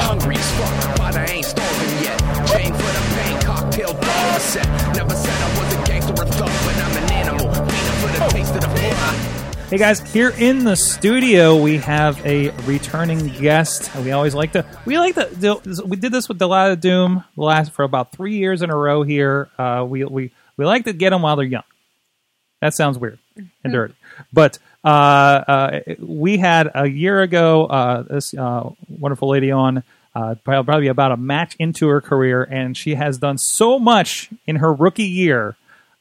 hungry 0.00 0.36
as 0.36 0.50
fuck, 0.58 0.96
but 0.98 1.16
I 1.16 1.26
ain't 1.26 1.44
starving 1.44 2.04
yet. 2.04 2.18
Chain 2.48 2.72
for 2.72 2.90
the 2.96 3.02
pain, 3.16 3.40
cocktail 3.42 3.92
dollar 3.92 4.40
set. 4.40 4.66
Never 4.94 5.14
said 5.14 5.42
I 5.42 5.58
was 5.58 5.74
a 5.74 5.86
gangster 5.86 6.12
or 6.12 6.26
thug, 6.26 6.50
but 6.64 6.76
I'm 6.76 6.96
an 7.02 7.12
animal. 7.12 7.48
Hey 9.68 9.76
guys, 9.76 10.00
here 10.12 10.30
in 10.38 10.64
the 10.64 10.76
studio 10.76 11.60
we 11.60 11.76
have 11.76 12.24
a 12.24 12.48
returning 12.64 13.28
guest. 13.28 13.94
We 13.96 14.12
always 14.12 14.34
like 14.34 14.52
to 14.52 14.64
we 14.86 14.98
like 14.98 15.14
to 15.14 15.82
we 15.84 15.98
did 15.98 16.10
this 16.10 16.26
with 16.26 16.38
Delilah 16.38 16.76
Doom 16.76 17.22
last 17.36 17.72
for 17.72 17.82
about 17.82 18.12
three 18.12 18.38
years 18.38 18.62
in 18.62 18.70
a 18.70 18.76
row 18.76 19.02
here. 19.02 19.50
Uh, 19.58 19.84
we 19.86 20.04
we 20.04 20.30
we 20.56 20.64
like 20.64 20.84
to 20.84 20.94
get 20.94 21.10
them 21.10 21.20
while 21.20 21.36
they're 21.36 21.44
young. 21.44 21.64
That 22.62 22.72
sounds 22.72 22.98
weird 22.98 23.18
and 23.62 23.72
dirty, 23.72 23.94
but 24.32 24.58
we 24.84 26.38
had 26.38 26.70
a 26.74 26.88
year 26.88 27.22
ago 27.22 27.66
uh, 27.66 28.02
this 28.02 28.34
uh, 28.34 28.70
wonderful 28.88 29.28
lady 29.28 29.50
on. 29.50 29.82
Uh, 30.14 30.34
probably 30.42 30.88
about 30.88 31.12
a 31.12 31.16
match 31.16 31.54
into 31.60 31.86
her 31.86 32.00
career, 32.00 32.42
and 32.42 32.76
she 32.76 32.96
has 32.96 33.18
done 33.18 33.38
so 33.38 33.78
much 33.78 34.30
in 34.48 34.56
her 34.56 34.72
rookie 34.72 35.04
year. 35.04 35.54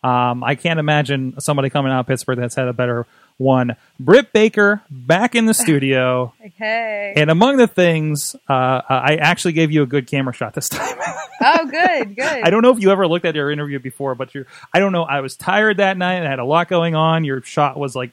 Um, 0.04 0.44
I 0.44 0.56
can't 0.56 0.80
imagine 0.80 1.40
somebody 1.40 1.70
coming 1.70 1.92
out 1.92 2.00
of 2.00 2.08
Pittsburgh 2.08 2.40
that's 2.40 2.56
had 2.56 2.68
a 2.68 2.74
better 2.74 3.06
one. 3.38 3.76
Britt 4.00 4.34
Baker 4.34 4.82
back 4.90 5.36
in 5.36 5.46
the 5.46 5.54
studio. 5.54 6.34
Hey. 6.56 7.14
And 7.16 7.30
among 7.30 7.58
the 7.58 7.68
things, 7.68 8.36
uh, 8.50 8.82
I 8.90 9.18
actually 9.20 9.54
gave 9.54 9.72
you 9.72 9.84
a 9.84 9.86
good 9.86 10.08
camera 10.08 10.34
shot 10.34 10.54
this 10.54 10.70
time. 10.70 10.98
oh, 11.42 11.66
good, 11.66 12.16
good. 12.16 12.44
I 12.44 12.50
don't 12.50 12.62
know 12.62 12.72
if 12.72 12.80
you 12.80 12.92
ever 12.92 13.08
looked 13.08 13.26
at 13.26 13.36
your 13.36 13.52
interview 13.52 13.80
before, 13.80 14.16
but 14.16 14.34
you're, 14.34 14.46
I 14.74 14.80
don't 14.80 14.92
know. 14.92 15.04
I 15.04 15.22
was 15.22 15.36
tired 15.36 15.78
that 15.78 15.98
night. 15.98 16.26
I 16.26 16.30
had 16.30 16.40
a 16.40 16.46
lot 16.46 16.68
going 16.68 16.96
on. 16.96 17.24
Your 17.24 17.42
shot 17.42 17.78
was 17.78 17.96
like 17.96 18.12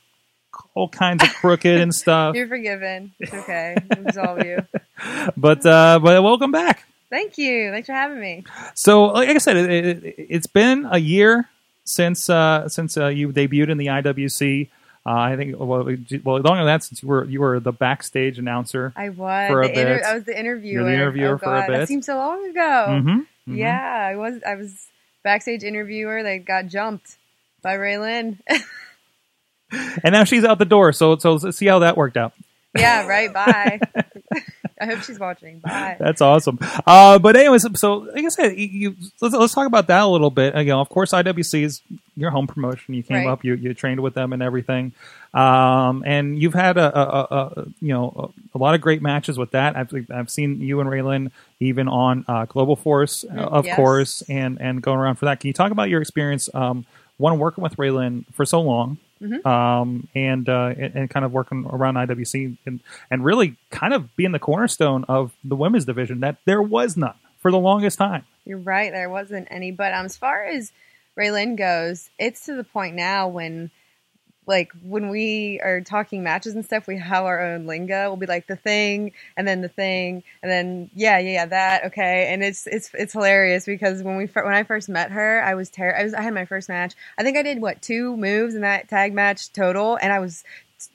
all 0.75 0.89
kinds 0.89 1.23
of 1.23 1.31
crooked 1.35 1.81
and 1.81 1.95
stuff. 1.95 2.35
You're 2.37 2.49
forgiven. 2.49 3.13
It's 3.19 3.33
okay. 3.33 3.77
Absolve 3.91 4.45
you. 4.45 4.59
But, 5.37 5.67
uh, 5.67 5.99
but 5.99 6.23
welcome 6.23 6.53
back. 6.53 6.85
Thank 7.11 7.37
you. 7.37 7.71
Thanks 7.71 7.87
for 7.87 7.93
having 7.93 8.21
me. 8.21 8.45
So, 8.75 9.07
like 9.07 9.29
I 9.29 9.39
said, 9.39 9.57
it, 9.57 9.71
it, 9.71 10.15
it's 10.19 10.47
been 10.47 10.87
a 10.91 10.99
year 10.99 11.49
since 11.85 12.29
uh, 12.29 12.69
since 12.69 12.97
uh, 12.97 13.07
you 13.07 13.29
debuted 13.29 13.71
in 13.71 13.79
the 13.79 13.87
IWC. 13.87 14.69
Uh, 15.07 15.11
I 15.11 15.37
think 15.37 15.57
well, 15.59 15.85
well, 16.25 16.41
longer 16.41 16.43
than 16.43 16.67
that, 16.67 16.83
since 16.83 17.03
you 17.03 17.09
were 17.09 17.25
you 17.25 17.41
were 17.41 17.61
the 17.61 17.73
backstage 17.73 18.39
announcer. 18.39 18.93
I 18.97 19.11
was. 19.11 19.51
For 19.51 19.63
a 19.63 19.69
the 19.69 19.81
inter-. 19.81 20.03
I 20.05 20.15
was 20.15 20.25
the 20.25 20.39
interviewer. 20.39 20.73
You're 20.73 20.85
the 20.85 20.95
interviewer 20.95 21.35
oh, 21.35 21.39
for 21.39 21.57
a 21.57 21.67
bit. 21.67 21.79
That 21.79 21.89
seems 21.89 22.07
so 22.07 22.17
long 22.17 22.49
ago. 22.49 22.87
Mhm, 22.89 23.27
mhm. 23.49 23.57
Yeah, 23.59 23.81
I 23.81 24.17
was. 24.17 24.43
I 24.47 24.55
was 24.55 24.89
backstage 25.23 25.63
interviewer 25.63 26.23
that 26.23 26.45
got 26.47 26.67
jumped 26.67 27.17
by 27.63 27.77
Raylan. 27.77 28.39
and 29.73 30.13
now 30.13 30.25
she's 30.25 30.45
out 30.45 30.59
the 30.59 30.65
door. 30.65 30.93
So 30.93 31.17
so 31.17 31.39
see 31.39 31.67
how 31.67 31.81
that 31.81 31.97
worked 31.97 32.17
out. 32.17 32.33
yeah. 32.77 33.07
Right. 33.07 33.33
Bye. 33.33 33.81
I 34.81 34.87
hope 34.87 35.03
she's 35.03 35.21
watching. 35.21 35.61
Bye. 35.61 35.97
That's 36.01 36.21
awesome. 36.21 36.59
Uh, 36.85 37.19
but 37.21 37.37
anyways, 37.37 37.65
so 37.79 37.99
like 37.99 38.25
I 38.25 38.29
said, 38.29 38.59
you, 38.59 38.67
you 38.67 38.97
let's, 39.23 39.33
let's 39.35 39.55
talk 39.55 39.67
about 39.69 39.87
that 39.87 40.03
a 40.03 40.07
little 40.09 40.31
bit. 40.31 40.55
Know, 40.67 40.81
of 40.81 40.89
course, 40.89 41.13
IWC 41.13 41.63
is 41.63 41.81
your 42.17 42.31
home 42.31 42.49
promotion. 42.49 42.95
You 42.95 43.05
came 43.05 43.19
Right. 43.19 43.29
up, 43.29 43.45
you 43.45 43.55
you 43.55 43.73
trained 43.75 44.01
with 44.01 44.15
them 44.15 44.33
and 44.33 44.43
everything, 44.43 44.93
um, 45.33 46.03
and 46.05 46.37
you've 46.43 46.55
had 46.55 46.77
a, 46.77 46.99
a, 46.99 47.37
a, 47.37 47.65
you 47.81 47.95
know 47.95 48.33
a, 48.55 48.57
a 48.57 48.59
lot 48.59 48.75
of 48.75 48.81
great 48.81 49.01
matches 49.01 49.39
with 49.39 49.53
that. 49.53 49.77
I've 49.77 49.93
I've 50.13 50.29
seen 50.29 50.61
you 50.61 50.81
and 50.81 50.91
Raylan 50.91 51.31
even 51.61 51.87
on 51.87 52.25
uh, 52.27 52.45
Global 52.47 52.75
Force, 52.75 53.25
uh, 53.25 53.41
of 53.41 53.67
yes. 53.67 53.77
course, 53.77 54.23
and 54.29 54.61
and 54.61 54.83
going 54.83 54.99
around 54.99 55.17
for 55.17 55.27
that. 55.27 55.39
Can 55.39 55.47
you 55.49 55.55
talk 55.55 55.71
about 55.71 55.89
your 55.89 56.03
experience? 56.03 56.49
Um, 56.53 56.85
one 57.17 57.39
working 57.39 57.63
with 57.63 57.77
Raylan 57.77 58.25
for 58.35 58.45
so 58.45 58.61
long. 58.61 58.99
Mm-hmm. 59.23 59.47
Um, 59.47 60.09
and, 60.15 60.49
uh, 60.49 60.75
and 60.77 60.95
and 60.95 61.11
kind 61.11 61.25
of 61.25 61.33
working 61.33 61.65
around 61.71 61.95
IWC 61.95 62.59
and, 62.67 62.81
and 63.11 63.25
really 63.25 63.57
kind 63.71 63.95
of 63.95 64.15
being 64.17 64.33
the 64.33 64.39
cornerstone 64.39 65.05
of 65.05 65.33
the 65.45 65.57
women's 65.57 65.85
division 65.85 66.21
that 66.21 66.37
there 66.45 66.61
was 66.61 66.97
none 66.97 67.15
for 67.39 67.51
the 67.51 67.59
longest 67.59 67.99
time. 67.99 68.25
You're 68.45 68.59
right. 68.59 68.91
There 68.91 69.09
wasn't 69.09 69.49
any. 69.51 69.71
But 69.71 69.95
um, 69.95 70.07
as 70.07 70.17
far 70.17 70.45
as 70.45 70.73
Raylan 71.17 71.57
goes, 71.57 72.11
it's 72.19 72.47
to 72.47 72.55
the 72.55 72.65
point 72.65 72.97
now 72.97 73.29
when, 73.29 73.71
like, 74.47 74.73
when 74.83 75.09
we 75.09 75.61
are 75.63 75.81
talking 75.81 76.23
matches 76.23 76.55
and 76.55 76.65
stuff, 76.65 76.87
we 76.87 76.99
have 76.99 77.25
our 77.25 77.41
own 77.41 77.67
lingo. 77.67 78.09
We'll 78.09 78.17
be 78.17 78.27
like 78.27 78.47
the 78.47 78.57
thing, 78.57 79.13
and 79.37 79.47
then 79.47 79.63
the 79.63 79.69
thing, 79.69 80.23
and 80.43 80.51
then 80.51 80.91
yeah, 80.95 81.19
yeah, 81.19 81.33
yeah, 81.33 81.47
that 81.47 81.85
okay. 81.87 82.33
And 82.33 82.43
it's 82.45 82.67
it's 82.67 82.91
it's 82.95 83.13
hilarious 83.13 83.65
because 83.65 84.03
when 84.03 84.17
we 84.17 84.27
when 84.27 84.55
I 84.55 84.63
first 84.65 84.89
met 84.89 85.11
her, 85.11 85.43
I 85.43 85.55
was 85.55 85.71
ter- 85.71 85.95
I 85.95 86.05
was 86.05 86.15
I 86.15 86.23
had 86.23 86.35
my 86.35 86.45
first 86.45 86.69
match. 86.69 86.95
I 87.19 87.23
think 87.23 87.37
I 87.37 87.43
did 87.43 87.61
what 87.61 87.83
two 87.83 88.17
moves 88.17 88.55
in 88.55 88.63
that 88.63 88.89
tag 88.89 89.15
match 89.15 89.53
total, 89.53 89.99
and 90.01 90.13
I 90.13 90.19
was 90.19 90.45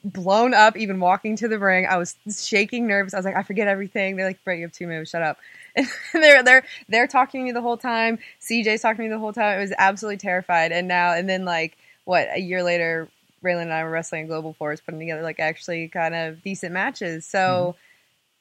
blown 0.04 0.54
up 0.54 0.76
even 0.76 1.00
walking 1.00 1.36
to 1.36 1.48
the 1.48 1.58
ring. 1.58 1.86
I 1.86 1.96
was 1.96 2.16
shaking 2.28 2.86
nervous. 2.86 3.14
I 3.14 3.18
was 3.18 3.26
like, 3.26 3.36
I 3.36 3.42
forget 3.42 3.68
everything. 3.68 4.16
They're 4.16 4.26
like, 4.26 4.42
Brett, 4.44 4.58
you 4.58 4.64
have 4.64 4.72
two 4.72 4.86
moves. 4.86 5.10
Shut 5.10 5.22
up. 5.22 5.38
And 5.76 5.88
they're 6.14 6.42
they're 6.42 6.64
they're 6.88 7.06
talking 7.06 7.42
to 7.42 7.44
me 7.44 7.52
the 7.52 7.62
whole 7.62 7.76
time. 7.76 8.18
CJ's 8.40 8.82
talking 8.82 8.96
to 8.98 9.02
me 9.04 9.08
the 9.08 9.18
whole 9.20 9.32
time. 9.32 9.58
I 9.58 9.60
was 9.60 9.72
absolutely 9.78 10.16
terrified. 10.16 10.72
And 10.72 10.88
now 10.88 11.12
and 11.12 11.28
then 11.28 11.44
like 11.44 11.76
what 12.04 12.28
a 12.34 12.40
year 12.40 12.64
later, 12.64 13.08
Raylan 13.44 13.62
and 13.62 13.72
I 13.72 13.84
were 13.84 13.90
wrestling 13.90 14.22
in 14.22 14.26
Global 14.26 14.52
Force, 14.54 14.80
putting 14.80 15.00
together 15.00 15.22
like 15.22 15.40
actually 15.40 15.88
kind 15.88 16.14
of 16.14 16.42
decent 16.42 16.72
matches. 16.72 17.24
So, 17.26 17.76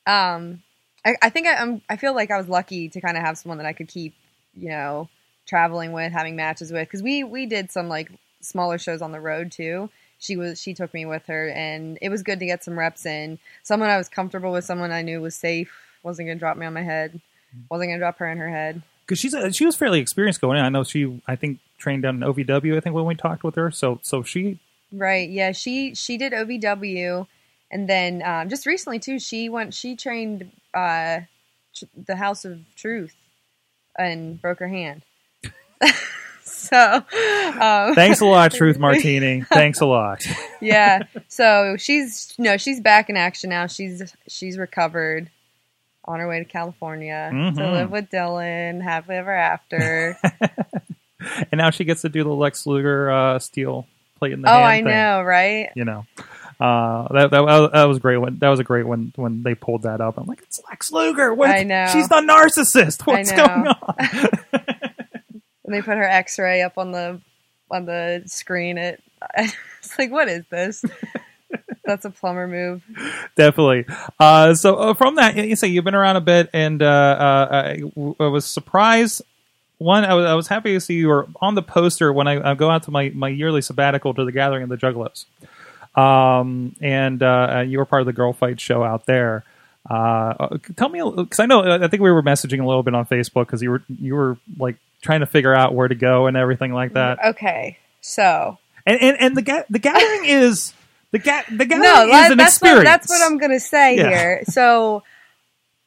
um, 0.06 0.62
I, 1.06 1.16
I 1.22 1.30
think 1.30 1.48
I, 1.48 1.56
I'm 1.56 1.82
I 1.90 1.96
feel 1.96 2.14
like 2.14 2.32
I 2.32 2.38
was 2.38 2.50
lucky 2.50 2.90
to 2.90 3.02
kind 3.02 3.16
of 3.18 3.24
have 3.24 3.38
someone 3.38 3.58
that 3.60 3.68
I 3.68 3.74
could 3.74 3.88
keep, 3.88 4.14
you 4.56 4.70
know, 4.70 5.08
traveling 5.48 5.94
with, 5.94 6.12
having 6.12 6.36
matches 6.36 6.72
with, 6.72 6.88
because 6.88 7.02
we 7.02 7.24
we 7.24 7.46
did 7.46 7.72
some 7.72 7.88
like 7.88 8.12
smaller 8.42 8.78
shows 8.78 9.02
on 9.02 9.12
the 9.12 9.20
road 9.22 9.52
too. 9.52 9.90
She 10.20 10.36
was 10.36 10.62
she 10.62 10.74
took 10.74 10.94
me 10.94 11.06
with 11.06 11.26
her, 11.28 11.48
and 11.50 11.98
it 12.02 12.10
was 12.10 12.24
good 12.24 12.40
to 12.40 12.46
get 12.46 12.64
some 12.64 12.78
reps 12.78 13.06
in. 13.06 13.40
Someone 13.64 13.90
I 13.90 13.98
was 13.98 14.10
comfortable 14.10 14.52
with, 14.52 14.66
someone 14.66 14.92
I 14.92 15.02
knew 15.02 15.22
was 15.22 15.36
safe, 15.36 15.72
wasn't 16.04 16.28
gonna 16.28 16.40
drop 16.40 16.58
me 16.58 16.66
on 16.66 16.74
my 16.74 16.82
head, 16.84 17.22
wasn't 17.72 17.90
gonna 17.90 18.00
drop 18.00 18.18
her 18.18 18.30
in 18.30 18.38
her 18.38 18.50
head. 18.50 18.82
because 19.06 19.18
she's 19.20 19.34
a, 19.34 19.54
she 19.54 19.66
was 19.66 19.78
fairly 19.78 20.02
experienced 20.02 20.42
going 20.42 20.58
in. 20.60 20.66
I 20.66 20.70
know 20.70 20.84
she 20.84 21.22
I 21.26 21.38
think 21.38 21.60
trained 21.78 22.04
down 22.04 22.22
in 22.22 22.30
OVW. 22.30 22.76
I 22.76 22.82
think 22.82 22.94
when 22.94 23.06
we 23.06 23.16
talked 23.16 23.46
with 23.46 23.56
her, 23.56 23.72
so 23.72 24.00
so 24.04 24.22
she 24.24 24.60
Right. 24.92 25.30
Yeah. 25.30 25.52
She 25.52 25.94
she 25.96 26.18
did 26.18 26.34
OVW, 26.34 27.28
and 27.72 27.88
then 27.90 28.22
um, 28.24 28.50
just 28.50 28.66
recently 28.66 29.00
too, 29.00 29.20
she 29.20 29.50
went. 29.50 29.74
She 29.74 29.96
trained 29.96 30.52
uh, 30.74 31.22
tr- 31.76 31.86
the 32.06 32.16
House 32.16 32.46
of 32.46 32.60
Truth, 32.76 33.14
and 33.98 34.42
broke 34.42 34.60
her 34.60 34.68
hand. 34.68 35.04
so, 36.44 36.96
um, 37.62 37.96
thanks 37.96 38.20
a 38.22 38.26
lot, 38.26 38.52
Truth 38.52 38.78
Martini. 38.80 39.42
Thanks 39.42 39.82
a 39.82 39.86
lot. 39.86 40.26
yeah. 40.62 41.04
So 41.28 41.76
she's 41.78 42.34
no, 42.38 42.58
she's 42.58 42.80
back 42.82 43.10
in 43.10 43.16
action 43.16 43.50
now. 43.52 43.68
She's 43.68 44.14
she's 44.28 44.58
recovered. 44.58 45.30
On 46.06 46.20
her 46.20 46.28
way 46.28 46.40
to 46.40 46.46
California 46.46 47.30
to 47.32 47.36
Mhm. 47.62 47.72
live 47.72 47.92
with 47.92 48.10
Dylan, 48.10 48.82
happily 48.82 49.18
ever 49.18 49.32
after. 49.32 50.18
and 51.20 51.54
now 51.60 51.70
she 51.70 51.84
gets 51.84 52.02
to 52.02 52.10
do 52.10 52.24
the 52.24 52.34
Lex 52.34 52.66
Luger 52.66 53.12
uh, 53.12 53.38
steel 53.38 53.86
plate 54.20 54.34
in 54.34 54.42
the 54.42 54.50
oh, 54.50 54.54
hand 54.54 54.66
I 54.66 54.76
thing, 54.78 54.86
know, 54.86 55.22
right? 55.24 55.70
You 55.76 55.86
know. 55.86 56.06
Uh, 56.60 57.08
that, 57.14 57.32
that 57.32 57.70
that 57.72 57.84
was 57.86 58.00
great. 58.00 58.18
When 58.18 58.38
that 58.40 58.50
was 58.50 58.60
a 58.60 58.66
great 58.66 58.86
when 58.86 59.14
when 59.16 59.44
they 59.44 59.56
pulled 59.56 59.84
that 59.84 60.02
up. 60.02 60.18
I'm 60.18 60.28
like, 60.28 60.42
it's 60.42 60.60
Lex 60.70 60.92
Luger. 60.92 61.34
What? 61.34 61.50
I 61.50 61.64
know. 61.64 61.88
She's 61.94 62.10
the 62.10 62.16
narcissist. 62.16 63.08
What's 63.08 63.32
going 63.32 63.68
on? 63.68 63.76
and 65.64 65.74
they 65.74 65.82
put 65.82 65.98
her 65.98 66.04
X-ray 66.04 66.62
up 66.62 66.78
on 66.78 66.92
the 66.92 67.22
on 67.72 67.86
the 67.86 68.24
screen. 68.26 68.78
It 68.78 69.02
it's 69.38 69.98
like, 69.98 70.12
what 70.12 70.28
is 70.28 70.44
this? 70.50 70.84
That's 71.86 72.06
a 72.06 72.10
plumber 72.10 72.48
move. 72.48 72.84
Definitely. 73.36 73.86
Uh, 74.20 74.54
so 74.54 74.76
uh, 74.76 74.94
from 74.94 75.16
that, 75.16 75.36
you 75.36 75.56
say 75.56 75.68
you've 75.68 75.86
been 75.86 75.96
around 75.96 76.18
a 76.18 76.22
bit, 76.22 76.50
and 76.54 76.84
uh, 76.84 76.86
uh, 76.86 77.76
I 78.20 78.28
was 78.28 78.46
surprised. 78.46 79.24
One, 79.80 80.06
I 80.06 80.14
was, 80.14 80.26
I 80.26 80.34
was 80.36 80.48
happy 80.48 80.74
to 80.74 80.80
see 80.80 80.94
you 80.96 81.08
were 81.08 81.26
on 81.42 81.56
the 81.56 81.62
poster 81.64 82.14
when 82.14 82.28
I, 82.28 82.52
I 82.52 82.54
go 82.54 82.70
out 82.70 82.84
to 82.84 82.92
my, 82.92 83.10
my 83.16 83.30
yearly 83.30 83.62
sabbatical 83.62 84.14
to 84.14 84.26
the 84.26 84.32
Gathering 84.32 84.64
of 84.64 84.70
the 84.70 84.78
Juggalos, 84.78 85.26
um, 85.98 86.76
and 86.82 87.22
uh, 87.24 87.64
you 87.68 87.78
were 87.78 87.86
part 87.86 88.02
of 88.02 88.06
the 88.06 88.14
Girl 88.14 88.34
Fight 88.34 88.60
show 88.60 88.84
out 88.84 89.06
there. 89.06 89.44
Uh, 89.90 90.58
tell 90.76 90.90
me, 90.90 91.02
because 91.16 91.40
I 91.40 91.46
know 91.46 91.82
I 91.84 91.88
think 91.88 92.04
we 92.04 92.12
were 92.12 92.22
messaging 92.22 92.62
a 92.62 92.66
little 92.68 92.84
bit 92.84 92.94
on 92.94 93.06
Facebook 93.06 93.46
because 93.48 93.62
you 93.62 93.72
were 93.72 93.84
you 93.88 94.16
were 94.16 94.38
like 94.58 94.76
trying 95.02 95.22
to 95.22 95.26
figure 95.26 95.54
out 95.56 95.74
where 95.74 95.88
to 95.88 95.96
go 95.96 96.28
and 96.28 96.36
everything 96.38 96.74
like 96.74 96.94
that. 96.94 97.18
Okay, 97.28 97.78
so 98.02 98.58
And 98.86 99.02
and, 99.02 99.18
and 99.20 99.38
the 99.38 99.42
ga- 99.42 99.64
the 99.70 99.80
gathering 99.80 100.26
is 100.26 100.74
the 101.12 101.20
ga- 101.20 101.44
the 101.50 101.66
gathering 101.66 101.82
no, 101.82 102.04
is 102.06 102.12
that- 102.12 102.32
an 102.34 102.38
that's 102.38 102.56
experience. 102.56 102.78
what 102.80 102.84
that's 102.84 103.10
what 103.10 103.22
I'm 103.22 103.38
gonna 103.38 103.60
say 103.60 103.96
Yeah. 103.96 104.10
here. 104.10 104.42
So, 104.50 105.04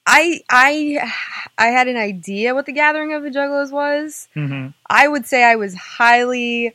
I 0.06 0.40
I 0.50 1.12
I 1.58 1.66
had 1.69 1.88
an 1.88 1.96
idea 1.96 2.54
what 2.54 2.66
the 2.66 2.72
Gathering 2.72 3.12
of 3.12 3.22
the 3.22 3.31
Juggalos 3.31 3.70
was. 3.70 4.28
Mhm. 4.34 4.75
I 4.88 5.06
would 5.08 5.26
say 5.26 5.44
I 5.44 5.56
was 5.56 5.75
highly 5.75 6.75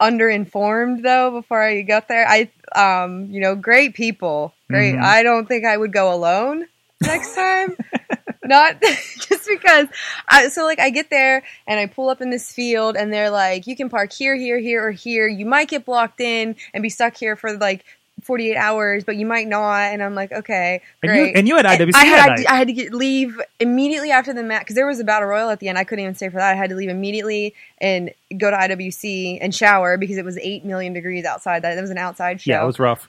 underinformed 0.00 1.02
though 1.02 1.30
before 1.30 1.62
I 1.62 1.82
got 1.82 2.08
there. 2.08 2.26
I 2.28 2.50
um 2.74 3.28
you 3.30 3.40
know 3.40 3.54
great 3.54 3.94
people, 3.94 4.52
great. 4.68 4.94
Mhm. 4.94 5.02
I 5.02 5.22
don't 5.22 5.46
think 5.46 5.64
I 5.64 5.76
would 5.76 5.92
go 5.92 6.12
alone 6.12 6.66
next 7.00 7.34
time. 7.34 7.76
Not 8.44 8.80
just 8.82 9.48
because 9.48 9.88
I 10.28 10.48
so 10.48 10.64
like 10.64 10.78
I 10.78 10.90
get 10.90 11.10
there 11.10 11.42
and 11.66 11.80
I 11.80 11.86
pull 11.86 12.10
up 12.10 12.20
in 12.20 12.30
this 12.30 12.52
field 12.52 12.96
and 12.96 13.12
they're 13.12 13.30
like 13.30 13.66
you 13.66 13.74
can 13.74 13.88
park 13.88 14.12
here 14.12 14.36
here 14.36 14.58
here 14.58 14.86
or 14.86 14.90
here. 14.92 15.26
You 15.26 15.46
might 15.46 15.68
get 15.68 15.84
blocked 15.86 16.20
in 16.20 16.56
and 16.74 16.82
be 16.82 16.90
stuck 16.90 17.16
here 17.16 17.36
for 17.36 17.56
like 17.56 17.84
48 18.22 18.56
hours, 18.56 19.04
but 19.04 19.16
you 19.16 19.26
might 19.26 19.46
not. 19.46 19.92
And 19.92 20.02
I'm 20.02 20.14
like, 20.14 20.32
okay, 20.32 20.80
And 21.02 21.10
great. 21.10 21.28
you, 21.28 21.32
and 21.36 21.46
you 21.46 21.56
had 21.56 21.66
IWC 21.66 21.94
I 21.94 22.04
had. 22.04 22.46
I 22.46 22.54
had 22.56 22.66
to 22.68 22.72
get, 22.72 22.92
leave 22.94 23.40
immediately 23.60 24.10
after 24.10 24.32
the 24.32 24.42
match 24.42 24.62
because 24.62 24.74
there 24.74 24.86
was 24.86 24.98
a 25.00 25.04
battle 25.04 25.28
royal 25.28 25.50
at 25.50 25.60
the 25.60 25.68
end. 25.68 25.78
I 25.78 25.84
couldn't 25.84 26.02
even 26.02 26.14
stay 26.14 26.28
for 26.28 26.36
that. 26.38 26.52
I 26.52 26.56
had 26.56 26.70
to 26.70 26.76
leave 26.76 26.88
immediately 26.88 27.54
and 27.78 28.10
go 28.36 28.50
to 28.50 28.56
IWC 28.56 29.38
and 29.40 29.54
shower 29.54 29.98
because 29.98 30.16
it 30.16 30.24
was 30.24 30.38
eight 30.38 30.64
million 30.64 30.92
degrees 30.94 31.24
outside. 31.24 31.62
That 31.62 31.76
it 31.76 31.80
was 31.80 31.90
an 31.90 31.98
outside 31.98 32.40
show. 32.40 32.50
yeah, 32.52 32.62
it 32.62 32.66
was 32.66 32.78
rough. 32.78 33.08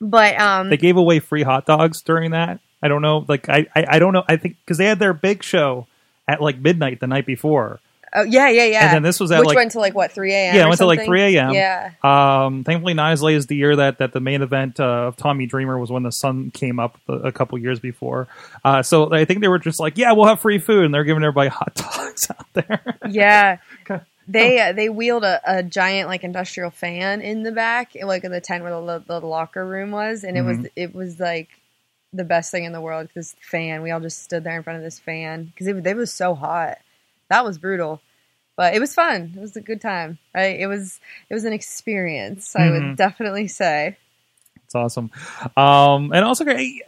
but 0.00 0.38
um, 0.38 0.68
They 0.70 0.76
gave 0.76 0.96
away 0.96 1.18
free 1.20 1.42
hot 1.42 1.64
dogs 1.66 2.02
during 2.02 2.32
that. 2.32 2.60
I 2.82 2.88
don't 2.88 3.02
know. 3.02 3.24
Like 3.26 3.48
I, 3.48 3.66
I, 3.74 3.84
I 3.92 3.98
don't 3.98 4.12
know. 4.12 4.22
I 4.28 4.36
think 4.36 4.56
because 4.64 4.76
they 4.78 4.84
had 4.84 4.98
their 4.98 5.14
big 5.14 5.42
show 5.42 5.86
at 6.28 6.42
like 6.42 6.58
midnight 6.58 7.00
the 7.00 7.06
night 7.06 7.24
before. 7.26 7.80
Oh, 8.16 8.22
yeah, 8.22 8.48
yeah, 8.48 8.64
yeah. 8.64 8.86
And 8.86 8.94
then 8.96 9.02
this 9.02 9.20
was 9.20 9.30
at, 9.30 9.38
which 9.40 9.46
like- 9.48 9.56
went 9.56 9.72
to 9.72 9.78
like 9.78 9.94
what 9.94 10.10
three 10.12 10.32
a.m. 10.32 10.54
Yeah, 10.56 10.64
it 10.64 10.68
went 10.68 10.78
to 10.78 10.86
like 10.86 11.04
3 11.04 11.36
a.m. 11.36 11.52
Yeah, 11.52 11.92
Um, 12.02 12.64
thankfully, 12.64 12.94
not 12.94 13.12
as 13.12 13.22
late 13.22 13.36
as 13.36 13.46
the 13.46 13.56
year 13.56 13.76
that, 13.76 13.98
that 13.98 14.12
the 14.12 14.20
main 14.20 14.42
event 14.42 14.80
uh, 14.80 14.84
of 15.08 15.16
Tommy 15.16 15.46
Dreamer 15.46 15.78
was 15.78 15.90
when 15.90 16.02
the 16.02 16.10
sun 16.12 16.50
came 16.50 16.80
up 16.80 16.98
a, 17.08 17.12
a 17.14 17.32
couple 17.32 17.56
years 17.58 17.78
before. 17.78 18.28
Uh, 18.64 18.82
so 18.82 19.12
I 19.12 19.24
think 19.24 19.40
they 19.40 19.48
were 19.48 19.58
just 19.58 19.78
like, 19.78 19.96
yeah, 19.98 20.12
we'll 20.12 20.26
have 20.26 20.40
free 20.40 20.58
food, 20.58 20.84
and 20.84 20.92
they're 20.94 21.04
giving 21.04 21.22
everybody 21.22 21.48
hot 21.50 21.74
dogs 21.76 22.28
out 22.30 22.46
there. 22.54 22.98
yeah. 23.08 23.58
They 24.28 24.58
uh, 24.58 24.72
they 24.72 24.88
wheeled 24.88 25.22
a, 25.22 25.40
a 25.46 25.62
giant 25.62 26.08
like 26.08 26.24
industrial 26.24 26.70
fan 26.72 27.20
in 27.20 27.44
the 27.44 27.52
back, 27.52 27.92
like 28.02 28.24
in 28.24 28.32
the 28.32 28.40
tent 28.40 28.64
where 28.64 28.72
the, 28.72 29.04
the 29.06 29.20
locker 29.20 29.64
room 29.64 29.92
was, 29.92 30.24
and 30.24 30.36
it 30.36 30.42
was 30.42 30.56
Mm-hmm. 30.56 30.66
it 30.74 30.92
was 30.96 31.20
like 31.20 31.48
the 32.12 32.24
best 32.24 32.50
thing 32.50 32.64
in 32.64 32.72
the 32.72 32.80
world. 32.80 33.08
This 33.14 33.36
fan, 33.40 33.82
we 33.82 33.92
all 33.92 34.00
just 34.00 34.24
stood 34.24 34.42
there 34.42 34.56
in 34.56 34.64
front 34.64 34.78
of 34.78 34.82
this 34.82 34.98
fan 34.98 35.44
because 35.44 35.68
it, 35.68 35.86
it 35.86 35.96
was 35.96 36.12
so 36.12 36.34
hot. 36.34 36.78
That 37.28 37.44
was 37.44 37.58
brutal, 37.58 38.00
but 38.56 38.74
it 38.74 38.80
was 38.80 38.94
fun. 38.94 39.32
It 39.36 39.40
was 39.40 39.56
a 39.56 39.60
good 39.60 39.80
time. 39.80 40.18
Right? 40.34 40.58
It 40.58 40.66
was 40.66 40.98
it 41.30 41.34
was 41.34 41.44
an 41.44 41.52
experience. 41.52 42.54
I 42.56 42.60
Mhm. 42.62 42.72
would 42.88 42.96
definitely 42.96 43.48
say. 43.48 43.96
It's 44.64 44.74
awesome. 44.74 45.10
Um, 45.56 46.12
and 46.12 46.24
also, 46.24 46.44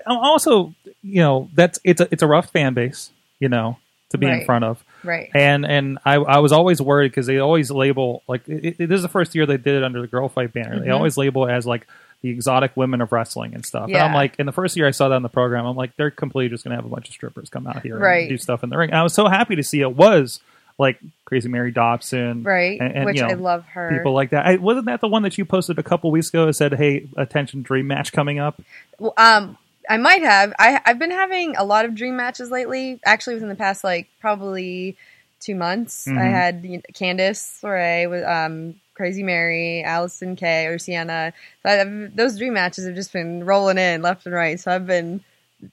also, 0.06 0.74
you 1.02 1.20
know, 1.22 1.48
that's 1.54 1.78
it's 1.84 2.00
a 2.00 2.08
it's 2.10 2.22
a 2.22 2.26
rough 2.26 2.50
fan 2.50 2.74
base, 2.74 3.10
you 3.38 3.48
know, 3.48 3.76
to 4.10 4.18
be 4.18 4.26
in 4.26 4.44
front 4.44 4.64
of. 4.64 4.82
Right. 5.04 5.30
And 5.34 5.64
and 5.64 5.98
I, 6.04 6.14
I 6.16 6.38
was 6.38 6.50
always 6.50 6.82
worried 6.82 7.10
because 7.12 7.26
they 7.26 7.38
always 7.38 7.70
label 7.70 8.22
like 8.26 8.48
it, 8.48 8.76
it, 8.80 8.88
this 8.88 8.96
is 8.96 9.02
the 9.02 9.08
first 9.08 9.34
year 9.36 9.46
they 9.46 9.56
did 9.58 9.76
it 9.76 9.84
under 9.84 10.00
the 10.00 10.08
girl 10.08 10.28
fight 10.28 10.52
banner. 10.52 10.80
They 10.80 10.86
Mhm. 10.88 10.94
always 10.94 11.16
label 11.16 11.46
it 11.46 11.52
as 11.52 11.66
like 11.66 11.86
the 12.22 12.30
exotic 12.30 12.76
women 12.76 13.00
of 13.00 13.12
wrestling 13.12 13.54
and 13.54 13.64
stuff. 13.64 13.84
And 13.86 13.96
I'm 13.96 14.12
like, 14.12 14.34
in 14.40 14.46
the 14.46 14.50
first 14.52 14.76
year 14.76 14.88
I 14.88 14.90
saw 14.90 15.08
that 15.10 15.14
in 15.16 15.22
the 15.22 15.28
program, 15.28 15.64
I'm 15.66 15.76
like, 15.76 15.94
they're 15.96 16.10
completely 16.10 16.48
just 16.48 16.64
gonna 16.64 16.74
have 16.74 16.84
a 16.84 16.88
bunch 16.88 17.06
of 17.06 17.14
strippers 17.14 17.48
come 17.48 17.68
out 17.68 17.82
here 17.82 17.96
Right. 17.96 18.22
and 18.22 18.28
do 18.30 18.38
stuff 18.38 18.64
in 18.64 18.70
the 18.70 18.76
ring. 18.76 18.90
And 18.90 18.98
I 18.98 19.04
was 19.04 19.14
so 19.14 19.28
happy 19.28 19.54
to 19.54 19.62
see 19.62 19.82
it 19.82 19.94
was 19.94 20.40
like 20.78 20.98
Crazy 21.24 21.48
Mary 21.48 21.70
Dobson, 21.72 22.42
Right. 22.44 22.80
And, 22.80 22.96
and, 22.96 23.04
Which 23.04 23.16
you 23.16 23.22
know, 23.22 23.28
I 23.30 23.34
love 23.34 23.64
her. 23.66 23.92
people 23.96 24.12
like 24.12 24.30
that. 24.30 24.46
I, 24.46 24.56
wasn't 24.56 24.86
that 24.86 25.00
the 25.00 25.08
one 25.08 25.22
that 25.24 25.36
you 25.36 25.44
posted 25.44 25.78
a 25.78 25.82
couple 25.82 26.10
weeks 26.10 26.28
ago? 26.28 26.46
That 26.46 26.54
said, 26.54 26.74
"Hey, 26.74 27.08
attention, 27.16 27.62
dream 27.62 27.86
match 27.88 28.12
coming 28.12 28.38
up." 28.38 28.60
Well, 28.98 29.12
um, 29.16 29.58
I 29.90 29.96
might 29.96 30.22
have. 30.22 30.52
I 30.58 30.80
I've 30.86 30.98
been 30.98 31.10
having 31.10 31.56
a 31.56 31.64
lot 31.64 31.84
of 31.84 31.94
dream 31.94 32.16
matches 32.16 32.50
lately. 32.50 33.00
Actually, 33.04 33.34
within 33.34 33.48
the 33.48 33.54
past 33.56 33.82
like 33.84 34.08
probably 34.20 34.96
two 35.40 35.54
months, 35.54 36.06
Mhm. 36.06 36.18
I 36.18 36.24
had 36.24 36.64
you 36.64 36.76
know, 36.78 36.82
Candice 36.92 37.60
LeRae 37.62 38.08
with 38.08 38.24
um 38.24 38.74
Crazy 38.94 39.22
Mary, 39.22 39.82
Allysin 39.86 40.36
Kay, 40.36 40.66
or 40.66 40.78
Sienna. 40.78 41.32
So 41.62 41.70
I've, 41.70 42.16
those 42.16 42.36
dream 42.38 42.52
matches 42.54 42.86
have 42.86 42.94
just 42.96 43.12
been 43.12 43.44
rolling 43.44 43.78
in 43.78 44.02
left 44.02 44.26
and 44.26 44.34
right. 44.34 44.58
So 44.58 44.72
I've 44.72 44.86
been 44.86 45.22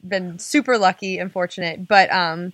been 0.07 0.39
super 0.39 0.77
lucky 0.77 1.17
and 1.19 1.31
fortunate. 1.31 1.87
But 1.87 2.11
um, 2.11 2.53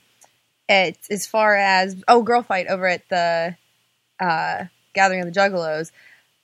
it 0.71 0.97
as 1.09 1.27
far 1.27 1.55
as 1.55 1.95
oh, 2.07 2.21
girl 2.21 2.41
fight 2.43 2.67
over 2.67 2.87
at 2.87 3.07
the 3.09 3.55
uh 4.19 4.65
Gathering 4.93 5.21
of 5.21 5.33
the 5.33 5.39
Juggalos. 5.39 5.91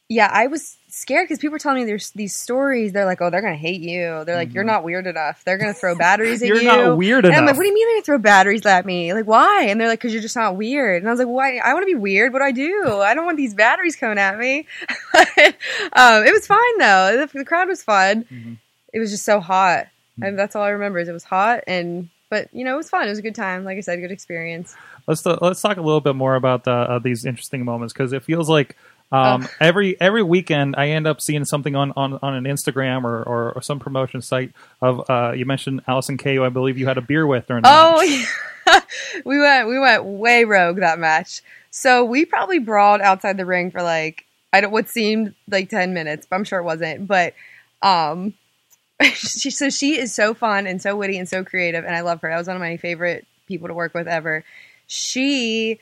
Yeah, 0.09 0.29
I 0.31 0.47
was 0.47 0.77
scared 0.87 1.25
because 1.25 1.39
people 1.39 1.51
were 1.51 1.59
telling 1.59 1.79
me 1.81 1.85
there's 1.85 2.11
these 2.11 2.33
stories. 2.33 2.93
They're 2.93 3.05
like, 3.05 3.21
"Oh, 3.21 3.29
they're 3.29 3.41
gonna 3.41 3.55
hate 3.57 3.81
you." 3.81 4.23
They're 4.23 4.37
like, 4.37 4.53
"You're 4.53 4.63
not 4.63 4.85
weird 4.85 5.05
enough. 5.05 5.43
They're 5.43 5.57
gonna 5.57 5.73
throw 5.73 5.97
batteries 5.97 6.41
at 6.43 6.47
Mm-hmm. 6.47 6.63
You're 6.63 6.87
not 6.87 6.97
weird 6.97 7.25
And 7.25 7.35
I'm 7.35 7.45
like, 7.45 7.57
"What 7.57 7.63
do 7.63 7.67
you 7.67 7.73
mean 7.73 7.87
they're 7.87 7.95
gonna 7.97 8.05
throw 8.05 8.17
batteries 8.19 8.65
at 8.65 8.85
me? 8.85 9.13
Like, 9.13 9.27
why?" 9.27 9.65
And 9.67 9.81
they're 9.81 9.89
like, 9.89 9.99
"Cause 9.99 10.13
you're 10.13 10.21
just 10.21 10.35
not 10.37 10.55
weird." 10.55 11.01
And 11.01 11.09
I 11.09 11.11
was 11.11 11.19
like, 11.19 11.27
"Why? 11.27 11.57
I 11.57 11.73
want 11.73 11.83
to 11.83 11.93
be 11.93 11.99
weird. 11.99 12.31
What 12.31 12.39
do 12.39 12.45
I 12.45 12.53
do? 12.53 13.01
I 13.01 13.13
don't 13.15 13.25
want 13.25 13.35
these 13.35 13.53
batteries 13.53 13.97
coming 13.97 14.17
at 14.17 14.37
me." 14.39 14.65
um, 15.91 16.23
it 16.23 16.31
was 16.31 16.47
fine 16.47 16.77
though. 16.77 17.25
The, 17.25 17.39
the 17.39 17.45
crowd 17.45 17.67
was 17.67 17.83
fun. 17.83 18.23
Mhm. 18.31 18.57
It 18.93 18.99
was 18.99 19.11
just 19.11 19.25
so 19.25 19.41
hot, 19.41 19.87
and 20.21 20.39
that's 20.39 20.55
all 20.55 20.63
I 20.63 20.69
remember 20.69 20.99
is 20.99 21.09
it 21.09 21.13
was 21.13 21.25
hot. 21.25 21.65
And 21.67 22.07
but 22.29 22.49
you 22.53 22.63
know, 22.63 22.73
it 22.73 22.77
was 22.77 22.89
fun. 22.89 23.07
It 23.07 23.09
was 23.09 23.19
a 23.19 23.23
good 23.23 23.35
time. 23.35 23.63
Like 23.63 23.77
I 23.77 23.81
said, 23.81 23.99
good 23.99 24.11
experience. 24.11 24.75
let's 25.07 25.25
let's 25.25 25.61
talk 25.61 25.77
a 25.77 25.81
little 25.81 26.01
bit 26.01 26.15
more 26.15 26.35
about 26.35 26.63
the, 26.63 26.71
uh, 26.71 26.99
these 26.99 27.25
interesting 27.25 27.63
moments 27.65 27.93
because 27.93 28.13
it 28.13 28.23
feels 28.23 28.49
like 28.49 28.75
um, 29.11 29.43
Oh. 29.43 29.49
every 29.61 29.99
every 30.01 30.21
weekend 30.23 30.75
I 30.77 30.89
end 30.89 31.07
up 31.07 31.21
seeing 31.21 31.45
something 31.45 31.75
on, 31.77 31.93
on, 31.95 32.19
on 32.21 32.33
an 32.33 32.43
Instagram 32.43 33.05
or, 33.05 33.23
or, 33.23 33.53
or 33.53 33.61
some 33.61 33.79
promotion 33.79 34.21
site 34.21 34.51
of 34.81 35.09
uh, 35.09 35.31
you 35.31 35.45
mentioned 35.45 35.85
Allysin 35.85 36.19
Kay, 36.19 36.35
who 36.35 36.43
I 36.43 36.49
believe 36.49 36.77
you 36.77 36.87
had 36.87 36.97
a 36.97 37.01
beer 37.01 37.25
with 37.25 37.47
during 37.47 37.63
the 37.63 37.69
Oh, 37.71 38.01
yeah. 38.01 38.25
we 39.25 39.39
went 39.39 39.69
we 39.69 39.79
went 39.79 40.03
way 40.03 40.43
rogue 40.43 40.77
that 40.81 40.99
match. 40.99 41.41
So 41.71 42.03
we 42.03 42.25
probably 42.25 42.59
brawled 42.59 42.99
outside 42.99 43.37
the 43.37 43.45
ring 43.45 43.71
for 43.71 43.81
like 43.81 44.25
I 44.51 44.59
don't 44.59 44.71
what 44.71 44.89
seemed 44.89 45.35
like 45.49 45.69
ten 45.69 45.93
minutes, 45.93 46.27
but 46.29 46.35
I'm 46.35 46.43
sure 46.43 46.59
it 46.59 46.63
wasn't. 46.63 47.07
But 47.07 47.33
um, 47.81 48.33
she 49.13 49.51
so 49.51 49.69
she 49.69 49.97
is 49.97 50.13
so 50.13 50.33
fun 50.33 50.67
and 50.67 50.81
so 50.81 50.95
witty 50.95 51.17
and 51.17 51.29
so 51.29 51.43
creative, 51.43 51.85
and 51.85 51.95
I 51.95 52.01
love 52.01 52.21
her. 52.21 52.29
That 52.29 52.37
was 52.37 52.47
one 52.47 52.55
of 52.55 52.61
my 52.61 52.77
favorite 52.77 53.27
people 53.47 53.67
to 53.67 53.73
work 53.73 53.93
with 53.93 54.07
ever. 54.07 54.43
She 54.87 55.79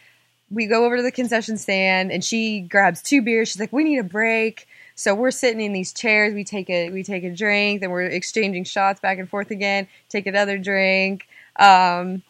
we 0.51 0.67
go 0.67 0.85
over 0.85 0.97
to 0.97 1.03
the 1.03 1.11
concession 1.11 1.57
stand 1.57 2.11
and 2.11 2.23
she 2.23 2.61
grabs 2.61 3.01
two 3.01 3.21
beers. 3.21 3.49
She's 3.49 3.59
like, 3.59 3.73
"We 3.73 3.83
need 3.83 3.99
a 3.99 4.03
break." 4.03 4.67
So 4.95 5.13
we're 5.13 5.31
sitting 5.31 5.61
in 5.61 5.73
these 5.73 5.93
chairs. 5.93 6.33
We 6.33 6.43
take 6.43 6.69
a 6.69 6.89
we 6.89 7.03
take 7.03 7.23
a 7.23 7.33
drink, 7.33 7.81
then 7.81 7.91
we're 7.91 8.03
exchanging 8.03 8.63
shots 8.65 8.99
back 8.99 9.17
and 9.17 9.29
forth 9.29 9.51
again. 9.51 9.87
Take 10.09 10.27
another 10.27 10.57
drink. 10.57 11.27
Um, 11.57 12.21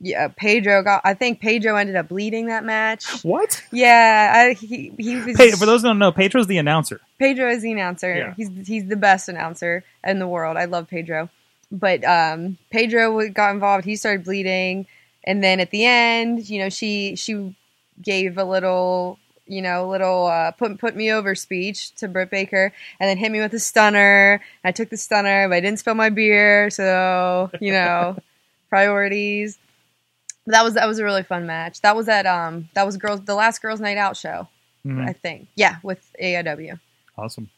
yeah, 0.00 0.28
Pedro 0.28 0.82
got. 0.82 1.02
I 1.04 1.12
think 1.12 1.40
Pedro 1.40 1.76
ended 1.76 1.94
up 1.94 2.08
bleeding 2.08 2.46
that 2.46 2.64
match. 2.64 3.22
What? 3.22 3.62
Yeah, 3.70 4.32
I, 4.34 4.54
he 4.54 4.92
he 4.98 5.16
was. 5.16 5.36
Hey, 5.36 5.50
for 5.50 5.66
those 5.66 5.82
who 5.82 5.88
don't 5.88 5.98
know, 5.98 6.10
Pedro's 6.10 6.46
the 6.46 6.56
announcer. 6.56 7.00
Pedro 7.18 7.50
is 7.50 7.62
the 7.62 7.70
announcer. 7.72 8.14
Yeah. 8.14 8.34
He's 8.34 8.50
he's 8.66 8.86
the 8.86 8.96
best 8.96 9.28
announcer 9.28 9.84
in 10.02 10.18
the 10.18 10.26
world. 10.26 10.56
I 10.56 10.64
love 10.64 10.88
Pedro, 10.88 11.28
but 11.70 12.02
um, 12.04 12.56
Pedro 12.70 13.28
got 13.28 13.52
involved. 13.52 13.84
He 13.84 13.94
started 13.94 14.24
bleeding, 14.24 14.86
and 15.24 15.44
then 15.44 15.60
at 15.60 15.70
the 15.70 15.84
end, 15.84 16.48
you 16.48 16.60
know, 16.60 16.70
she 16.70 17.14
she 17.16 17.54
gave 18.02 18.38
a 18.38 18.44
little. 18.44 19.18
You 19.46 19.62
know, 19.62 19.88
little 19.88 20.26
uh, 20.26 20.52
put 20.52 20.78
put 20.78 20.94
me 20.94 21.10
over 21.10 21.34
speech 21.34 21.92
to 21.96 22.06
Britt 22.06 22.30
Baker, 22.30 22.72
and 23.00 23.08
then 23.08 23.18
hit 23.18 23.32
me 23.32 23.40
with 23.40 23.52
a 23.52 23.58
stunner. 23.58 24.40
I 24.62 24.70
took 24.70 24.90
the 24.90 24.96
stunner, 24.96 25.48
but 25.48 25.56
I 25.56 25.60
didn't 25.60 25.80
spill 25.80 25.96
my 25.96 26.08
beer, 26.08 26.70
so 26.70 27.50
you 27.60 27.72
know, 27.72 28.16
priorities. 28.70 29.58
That 30.46 30.62
was 30.64 30.74
that 30.74 30.86
was 30.88 30.98
a 30.98 31.04
really 31.04 31.22
fun 31.22 31.46
match. 31.46 31.80
That 31.82 31.94
was 31.96 32.08
at 32.08 32.26
um 32.26 32.68
that 32.74 32.86
was 32.86 32.96
girls 32.96 33.20
the 33.24 33.34
last 33.34 33.60
girls' 33.62 33.80
night 33.80 33.96
out 33.98 34.16
show, 34.16 34.48
Mhm. 34.86 35.08
I 35.08 35.12
think. 35.12 35.48
Yeah, 35.54 35.76
with 35.82 36.00
AIW. 36.20 36.78
Awesome. 37.18 37.50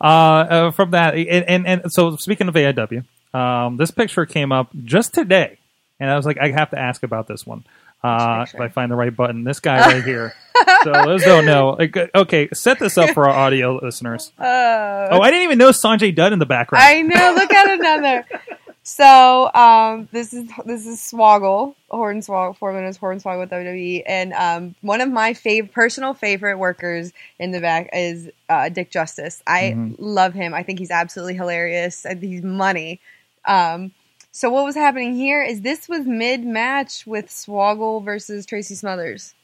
Uh, 0.00 0.04
uh, 0.04 0.70
from 0.70 0.92
that, 0.92 1.14
and, 1.14 1.44
and, 1.48 1.66
and 1.66 1.82
so 1.92 2.16
speaking 2.16 2.48
of 2.48 2.54
AIW, 2.54 3.04
um, 3.34 3.76
this 3.76 3.90
picture 3.90 4.24
came 4.24 4.52
up 4.52 4.68
just 4.84 5.12
today, 5.12 5.58
and 5.98 6.08
I 6.10 6.16
was 6.16 6.24
like, 6.24 6.38
I 6.38 6.50
have 6.52 6.70
to 6.70 6.78
ask 6.78 7.02
about 7.02 7.26
this 7.26 7.46
one. 7.46 7.64
Uh, 8.02 8.46
if 8.48 8.58
I 8.58 8.68
find 8.68 8.90
the 8.90 8.96
right 8.96 9.14
button, 9.14 9.44
this 9.44 9.60
guy 9.60 9.78
right 9.80 10.02
here. 10.02 10.32
so 10.84 10.92
those 10.92 11.22
don't 11.22 11.44
know. 11.44 11.76
Like, 11.78 11.94
uh, 11.96 12.06
Okay, 12.14 12.48
set 12.54 12.78
this 12.78 12.96
up 12.96 13.10
for 13.10 13.28
our 13.28 13.34
audio 13.36 13.78
listeners. 13.82 14.32
Oh, 14.38 15.08
Oh, 15.12 15.20
I 15.20 15.30
didn't 15.30 15.44
even 15.44 15.58
know 15.58 15.70
Sanjay 15.70 16.14
Dutt 16.14 16.32
in 16.32 16.38
the 16.38 16.46
background. 16.46 16.84
I 16.86 17.02
know. 17.02 17.34
Look 17.34 17.52
at 17.52 18.00
there. 18.00 18.26
So 18.82 19.52
um, 19.52 20.08
this 20.10 20.32
is 20.32 20.50
this 20.64 20.86
is 20.86 20.98
Swoggle, 20.98 21.74
Hornswoggle, 21.90 22.56
formerly 22.56 22.80
known 22.82 22.88
as 22.88 22.98
Hornswoggle 22.98 23.40
with 23.40 23.50
WWE, 23.50 24.02
and 24.06 24.32
um, 24.32 24.74
one 24.80 25.00
of 25.02 25.10
my 25.10 25.34
fav- 25.34 25.70
personal 25.70 26.14
favorite 26.14 26.56
workers 26.58 27.12
in 27.38 27.50
the 27.50 27.60
back 27.60 27.90
is 27.92 28.30
uh, 28.48 28.70
Dick 28.70 28.90
Justice. 28.90 29.42
I 29.46 29.74
Mhm. 29.76 29.96
love 29.98 30.32
him. 30.32 30.54
I 30.54 30.62
think 30.62 30.78
he's 30.78 30.90
absolutely 30.90 31.34
hilarious. 31.34 32.06
He's 32.20 32.42
money. 32.42 33.00
Um, 33.44 33.92
so 34.32 34.48
what 34.50 34.64
was 34.64 34.76
happening 34.76 35.14
here 35.14 35.42
is 35.42 35.60
this 35.60 35.88
was 35.88 36.06
mid 36.06 36.44
match 36.44 37.06
with 37.06 37.26
Swoggle 37.28 38.02
versus 38.02 38.46
Tracy 38.46 38.74
Smothers. 38.74 39.34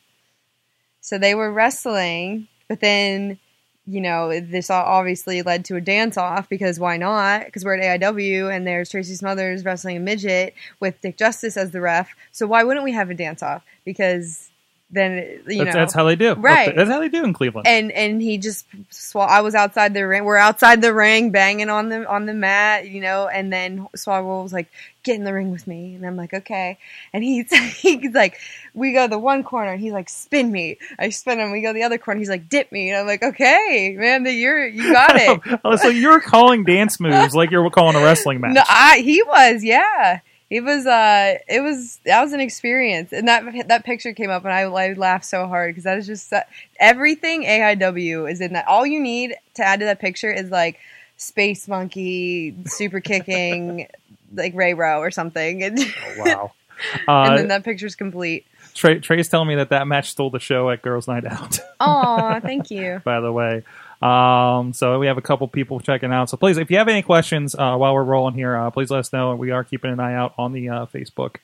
So 1.00 1.18
they 1.18 1.34
were 1.34 1.52
wrestling, 1.52 2.48
but 2.68 2.80
then 2.80 3.38
you 3.86 4.00
know, 4.00 4.40
this 4.40 4.68
obviously 4.68 5.42
led 5.42 5.64
to 5.66 5.76
a 5.76 5.80
dance 5.80 6.16
off 6.16 6.48
because 6.48 6.80
why 6.80 6.96
not? 6.96 7.46
Because 7.46 7.64
we're 7.64 7.78
at 7.78 8.00
AIW 8.00 8.54
and 8.54 8.66
there's 8.66 8.90
Tracy 8.90 9.14
Smothers 9.14 9.64
wrestling 9.64 9.96
a 9.96 10.00
midget 10.00 10.54
with 10.80 11.00
Dick 11.00 11.16
Justice 11.16 11.56
as 11.56 11.70
the 11.70 11.80
ref. 11.80 12.10
So 12.32 12.46
why 12.46 12.64
wouldn't 12.64 12.84
we 12.84 12.92
have 12.92 13.10
a 13.10 13.14
dance 13.14 13.42
off? 13.42 13.64
Because 13.84 14.45
then 14.88 15.40
you 15.48 15.64
That's, 15.64 15.74
know 15.74 15.80
that's 15.80 15.92
how 15.94 16.04
they 16.04 16.14
do. 16.14 16.34
Right. 16.34 16.74
That's 16.74 16.88
how 16.88 17.00
they 17.00 17.08
do 17.08 17.24
in 17.24 17.32
Cleveland. 17.32 17.66
and 17.66 17.90
and 17.90 18.22
he 18.22 18.38
just 18.38 18.66
swall. 18.90 19.26
I 19.28 19.40
was 19.40 19.54
outside 19.56 19.94
the 19.94 20.06
ring. 20.06 20.24
We're 20.24 20.36
outside 20.36 20.80
the 20.80 20.94
ring, 20.94 21.32
banging 21.32 21.68
on 21.70 21.88
the 21.88 22.08
on 22.08 22.26
the 22.26 22.34
mat, 22.34 22.88
you 22.88 23.00
know. 23.00 23.26
And 23.26 23.52
then 23.52 23.88
Swoggle 23.96 24.44
was 24.44 24.52
like, 24.52 24.68
"Get 25.02 25.16
in 25.16 25.24
the 25.24 25.32
ring 25.34 25.50
with 25.50 25.66
me," 25.66 25.96
and 25.96 26.06
I'm 26.06 26.16
like, 26.16 26.32
"Okay." 26.32 26.78
And 27.12 27.24
he's 27.24 27.50
he's 27.80 28.14
like, 28.14 28.38
"We 28.74 28.92
go 28.92 29.08
the 29.08 29.18
one 29.18 29.42
corner." 29.42 29.72
And 29.72 29.80
he's 29.80 29.92
like, 29.92 30.08
"Spin 30.08 30.52
me." 30.52 30.78
I 31.00 31.08
spin 31.10 31.40
him. 31.40 31.50
We 31.50 31.62
go 31.62 31.72
the 31.72 31.82
other 31.82 31.98
corner. 31.98 32.18
He's 32.20 32.30
like, 32.30 32.48
"Dip 32.48 32.70
me." 32.70 32.90
And 32.90 32.98
I'm 33.00 33.06
like, 33.08 33.24
"Okay, 33.24 33.96
man, 33.98 34.22
that 34.22 34.34
you're 34.34 34.68
you 34.68 34.92
got 34.92 35.16
it." 35.16 35.60
oh, 35.64 35.74
so 35.74 35.88
you're 35.88 36.20
calling 36.20 36.62
dance 36.62 37.00
moves 37.00 37.34
like 37.34 37.50
you're 37.50 37.68
calling 37.70 37.96
a 37.96 38.04
wrestling 38.04 38.40
match. 38.40 38.54
no, 38.54 38.62
I 38.68 39.00
he 39.00 39.20
was 39.24 39.64
yeah. 39.64 40.20
It 40.48 40.62
was 40.62 40.86
uh, 40.86 41.38
it 41.48 41.60
was 41.60 41.98
that 42.04 42.22
was 42.22 42.32
an 42.32 42.40
experience, 42.40 43.12
and 43.12 43.26
that 43.26 43.66
that 43.68 43.84
picture 43.84 44.12
came 44.12 44.30
up, 44.30 44.44
and 44.44 44.52
I, 44.52 44.60
I 44.62 44.92
laughed 44.92 45.24
so 45.24 45.48
hard 45.48 45.70
because 45.70 45.84
that 45.84 45.98
is 45.98 46.06
just 46.06 46.30
su- 46.30 46.38
everything 46.78 47.42
AIW 47.42 48.30
is 48.30 48.40
in 48.40 48.52
that. 48.52 48.66
All 48.68 48.86
you 48.86 49.00
need 49.00 49.34
to 49.54 49.62
add 49.64 49.80
to 49.80 49.86
that 49.86 49.98
picture 50.00 50.32
is 50.32 50.50
like 50.50 50.78
space 51.16 51.66
monkey 51.66 52.54
super 52.66 53.00
kicking 53.00 53.88
like 54.34 54.54
Ray 54.54 54.74
Rowe 54.74 55.00
or 55.00 55.10
something, 55.10 55.64
and, 55.64 55.78
wow. 56.18 56.52
and 56.92 57.08
Uh, 57.08 57.36
then 57.36 57.48
that 57.48 57.64
picture's 57.64 57.96
complete. 57.96 58.46
Trey, 58.74 58.98
Trey's 59.00 59.28
telling 59.28 59.48
me 59.48 59.54
that 59.56 59.70
that 59.70 59.86
match 59.88 60.10
stole 60.10 60.30
the 60.30 60.38
show 60.38 60.70
at 60.70 60.82
Girls 60.82 61.08
Night 61.08 61.24
Out. 61.24 61.58
Oh, 61.80 62.38
thank 62.42 62.70
you. 62.70 63.00
by 63.04 63.20
the 63.20 63.32
way. 63.32 63.64
Um, 64.02 64.72
so 64.72 64.98
we 64.98 65.06
have 65.06 65.16
a 65.18 65.22
couple 65.22 65.48
people 65.48 65.80
checking 65.80 66.12
out. 66.12 66.28
So 66.30 66.36
please, 66.36 66.58
if 66.58 66.70
you 66.70 66.78
have 66.78 66.88
any 66.88 67.02
questions 67.02 67.54
uh, 67.54 67.76
while 67.76 67.94
we're 67.94 68.04
rolling 68.04 68.34
here, 68.34 68.54
uh, 68.56 68.70
please 68.70 68.90
let 68.90 69.00
us 69.00 69.12
know. 69.12 69.34
We 69.36 69.50
are 69.50 69.64
keeping 69.64 69.90
an 69.90 70.00
eye 70.00 70.14
out 70.14 70.34
on 70.36 70.52
the 70.52 70.68
uh, 70.68 70.86
Facebook 70.86 71.36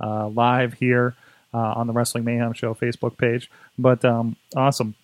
uh, 0.00 0.28
live 0.28 0.74
here 0.74 1.14
uh, 1.52 1.58
on 1.58 1.86
the 1.86 1.92
Wrestling 1.92 2.24
Mayhem 2.24 2.52
Show 2.54 2.74
Facebook 2.74 3.18
page. 3.18 3.50
But 3.78 4.04
um, 4.04 4.36
awesome. 4.56 4.94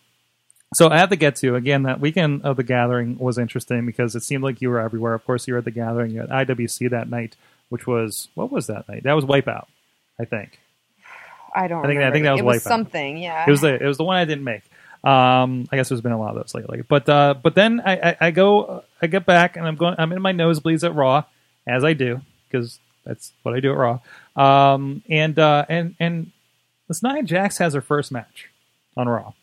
So 0.74 0.90
at 0.90 1.08
the 1.10 1.16
get 1.16 1.36
to 1.36 1.54
again 1.54 1.84
that 1.84 2.00
weekend 2.00 2.42
of 2.42 2.56
the 2.56 2.64
gathering 2.64 3.16
was 3.18 3.38
interesting 3.38 3.86
because 3.86 4.16
it 4.16 4.22
seemed 4.24 4.42
like 4.42 4.60
you 4.60 4.70
were 4.70 4.80
everywhere. 4.80 5.14
Of 5.14 5.24
course, 5.24 5.46
you 5.46 5.54
were 5.54 5.58
at 5.58 5.64
the 5.64 5.70
gathering. 5.70 6.10
You 6.10 6.22
had 6.22 6.30
IWC 6.30 6.90
that 6.90 7.08
night, 7.08 7.36
which 7.68 7.86
was 7.86 8.28
what 8.34 8.50
was 8.50 8.66
that 8.66 8.88
night? 8.88 9.04
That 9.04 9.12
was 9.12 9.24
Wipeout, 9.24 9.66
I 10.18 10.24
think. 10.24 10.58
I 11.54 11.68
don't. 11.68 11.84
I 11.84 11.88
think- 11.88 12.00
I 12.00 12.10
think 12.10 12.24
that 12.24 12.32
was 12.32 12.40
it 12.40 12.44
was 12.44 12.56
Wipeout. 12.56 12.60
something. 12.68 13.18
Yeah, 13.18 13.44
It 13.46 13.50
was 13.50 13.60
the 13.60 13.74
it 13.80 13.86
was 13.86 13.98
the 13.98 14.04
one 14.04 14.16
I 14.16 14.24
didn't 14.24 14.42
make. 14.42 14.62
Um, 15.04 15.68
I 15.70 15.76
guess 15.76 15.90
there's 15.90 16.00
been 16.00 16.12
a 16.12 16.18
lot 16.18 16.30
of 16.30 16.36
those 16.36 16.54
lately. 16.54 16.82
But 16.86 17.08
uh, 17.08 17.34
but 17.42 17.54
then 17.54 17.80
I, 17.80 18.10
I, 18.10 18.16
I 18.20 18.30
go 18.30 18.84
I 19.02 19.06
get 19.06 19.26
back 19.26 19.56
and 19.56 19.66
I'm 19.66 19.76
going 19.76 19.94
I'm 19.98 20.12
in 20.12 20.22
my 20.22 20.32
nosebleeds 20.32 20.82
at 20.82 20.94
Raw 20.94 21.24
as 21.66 21.84
I 21.84 21.92
do 21.92 22.22
because 22.48 22.78
that's 23.04 23.32
what 23.42 23.54
I 23.54 23.60
do 23.60 23.70
at 23.70 23.76
Raw. 23.76 24.00
Um, 24.34 25.02
and 25.08 25.38
uh, 25.38 25.66
and 25.68 25.94
and 26.00 26.32
this 26.88 27.02
Nia 27.02 27.22
Jax 27.22 27.58
has 27.58 27.74
her 27.74 27.82
first 27.82 28.12
match 28.12 28.48
on 28.96 29.08
Raw, 29.08 29.34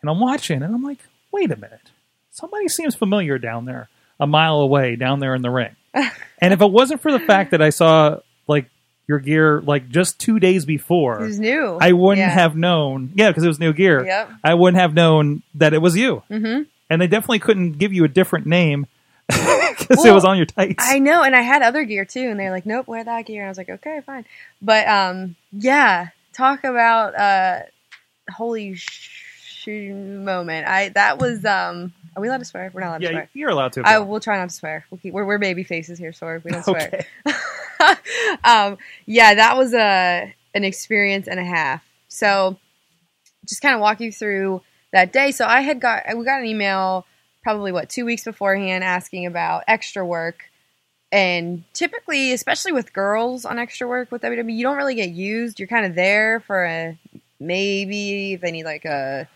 and 0.00 0.10
I'm 0.10 0.20
watching 0.20 0.62
and 0.62 0.74
I'm 0.74 0.84
like, 0.84 1.00
wait 1.32 1.50
a 1.50 1.56
minute, 1.56 1.90
somebody 2.30 2.68
seems 2.68 2.94
familiar 2.94 3.38
down 3.38 3.64
there, 3.64 3.88
a 4.20 4.26
mile 4.26 4.60
away 4.60 4.94
down 4.94 5.18
there 5.18 5.34
in 5.34 5.42
the 5.42 5.50
ring. 5.50 5.74
and 5.94 6.52
if 6.54 6.60
it 6.60 6.70
wasn't 6.70 7.02
for 7.02 7.10
the 7.10 7.20
fact 7.20 7.50
that 7.50 7.60
I 7.60 7.70
saw 7.70 8.18
like 8.46 8.66
your 9.08 9.18
gear 9.18 9.60
like 9.60 9.88
just 9.88 10.18
two 10.20 10.38
days 10.38 10.64
before, 10.64 11.20
it 11.22 11.26
was 11.26 11.38
new. 11.40 11.78
I 11.80 11.92
wouldn't 11.92 12.18
Yeah. 12.26 12.30
have 12.30 12.56
known. 12.56 13.12
Yeah, 13.14 13.30
because 13.30 13.44
it 13.44 13.48
was 13.48 13.58
new 13.58 13.72
gear. 13.72 14.04
Yep. 14.04 14.30
I 14.44 14.54
wouldn't 14.54 14.80
have 14.80 14.94
known 14.94 15.42
that 15.54 15.74
it 15.74 15.78
was 15.82 15.96
you. 15.96 16.22
Mhm. 16.30 16.66
And 16.88 17.00
they 17.02 17.06
definitely 17.06 17.38
couldn't 17.40 17.72
give 17.78 17.92
you 17.92 18.04
a 18.04 18.08
different 18.08 18.46
name 18.46 18.86
because 19.28 20.04
it 20.04 20.12
was 20.12 20.24
on 20.24 20.36
your 20.36 20.46
tights. 20.46 20.84
I 20.86 20.98
know, 20.98 21.22
and 21.22 21.34
I 21.34 21.40
had 21.42 21.62
other 21.62 21.84
gear 21.84 22.04
too, 22.04 22.28
and 22.28 22.38
they're 22.38 22.50
like, 22.50 22.66
"Nope, 22.66 22.86
wear 22.86 23.02
that 23.02 23.26
gear." 23.26 23.40
And 23.42 23.46
I 23.46 23.50
was 23.50 23.58
like, 23.58 23.70
"Okay, 23.70 24.00
fine." 24.04 24.24
But 24.60 24.86
um, 24.88 25.36
yeah, 25.52 26.08
talk 26.34 26.64
about 26.64 27.14
uh, 27.14 27.60
holy 28.30 28.74
sh- 28.74 29.68
moment. 29.68 30.66
I 30.68 30.88
that 30.90 31.18
was 31.18 31.44
um. 31.44 31.92
Are 32.14 32.20
we 32.20 32.28
allowed 32.28 32.38
to 32.40 32.44
swear? 32.44 32.70
We're 32.74 32.82
not 32.82 32.88
allowed 32.88 32.98
to 32.98 33.04
yeah, 33.04 33.10
swear. 33.10 33.28
you're 33.32 33.48
allowed 33.50 33.72
to. 33.74 33.82
I 33.86 33.98
will 34.00 34.20
try 34.20 34.36
not 34.36 34.50
to 34.50 34.54
swear. 34.54 34.84
We'll 34.90 34.98
keep, 34.98 35.14
we're 35.14 35.24
we're 35.24 35.38
baby 35.38 35.64
faces 35.64 35.98
here, 35.98 36.12
so 36.12 36.40
we 36.44 36.50
don't 36.50 36.62
swear. 36.64 37.06
okay. 37.26 37.36
um, 38.44 38.78
yeah, 39.06 39.34
that 39.34 39.56
was 39.56 39.74
a 39.74 40.34
an 40.54 40.64
experience 40.64 41.28
and 41.28 41.40
a 41.40 41.44
half. 41.44 41.82
So, 42.08 42.58
just 43.48 43.62
kind 43.62 43.74
of 43.74 43.80
walk 43.80 44.00
you 44.00 44.12
through 44.12 44.62
that 44.92 45.12
day. 45.12 45.30
So 45.32 45.46
I 45.46 45.60
had 45.60 45.80
got 45.80 46.04
we 46.16 46.24
got 46.24 46.40
an 46.40 46.46
email 46.46 47.06
probably 47.42 47.72
what 47.72 47.88
two 47.88 48.04
weeks 48.04 48.24
beforehand 48.24 48.84
asking 48.84 49.26
about 49.26 49.64
extra 49.66 50.04
work, 50.04 50.44
and 51.10 51.64
typically, 51.72 52.32
especially 52.32 52.72
with 52.72 52.92
girls 52.92 53.44
on 53.44 53.58
extra 53.58 53.88
work 53.88 54.10
with 54.10 54.22
WWE, 54.22 54.54
you 54.54 54.62
don't 54.62 54.76
really 54.76 54.94
get 54.94 55.10
used. 55.10 55.58
You're 55.58 55.68
kind 55.68 55.86
of 55.86 55.94
there 55.94 56.40
for 56.40 56.64
a 56.64 56.98
maybe 57.40 58.34
if 58.34 58.40
they 58.40 58.52
need 58.52 58.64
like 58.64 58.84
a 58.84 59.28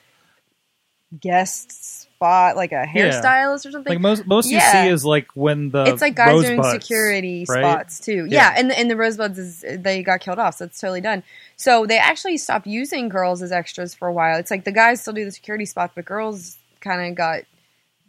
guest 1.20 2.05
spot, 2.16 2.56
like 2.56 2.72
a 2.72 2.86
Yeah. 2.94 3.10
hairstylist 3.10 3.66
or 3.66 3.70
something 3.70 3.92
Like 3.92 4.00
most 4.00 4.26
most 4.26 4.50
you 4.50 4.58
see 4.60 4.88
is 4.88 5.04
like 5.04 5.28
when 5.34 5.70
the 5.70 5.84
it's 5.86 6.00
like 6.00 6.14
guys 6.14 6.42
doing 6.42 6.62
security 6.62 7.44
right? 7.48 7.60
spots 7.60 8.00
too. 8.00 8.26
Yeah. 8.28 8.50
Yeah, 8.50 8.54
and 8.56 8.70
the, 8.70 8.78
and 8.78 8.90
the 8.90 8.96
rosebuds 8.96 9.38
is 9.38 9.64
they 9.82 10.02
got 10.02 10.20
killed 10.20 10.38
off, 10.38 10.56
so 10.56 10.64
it's 10.64 10.80
totally 10.80 11.02
done. 11.02 11.22
So 11.56 11.86
they 11.86 11.98
actually 11.98 12.38
stopped 12.38 12.66
using 12.66 13.08
girls 13.08 13.42
as 13.42 13.52
extras 13.52 13.94
for 13.94 14.08
a 14.08 14.12
while. 14.12 14.38
It's 14.38 14.50
like 14.50 14.64
the 14.64 14.72
guys 14.72 15.02
still 15.02 15.12
do 15.12 15.24
the 15.24 15.30
security 15.30 15.66
spots, 15.66 15.92
but 15.94 16.04
girls 16.04 16.56
kind 16.80 17.06
of 17.08 17.14
got 17.14 17.42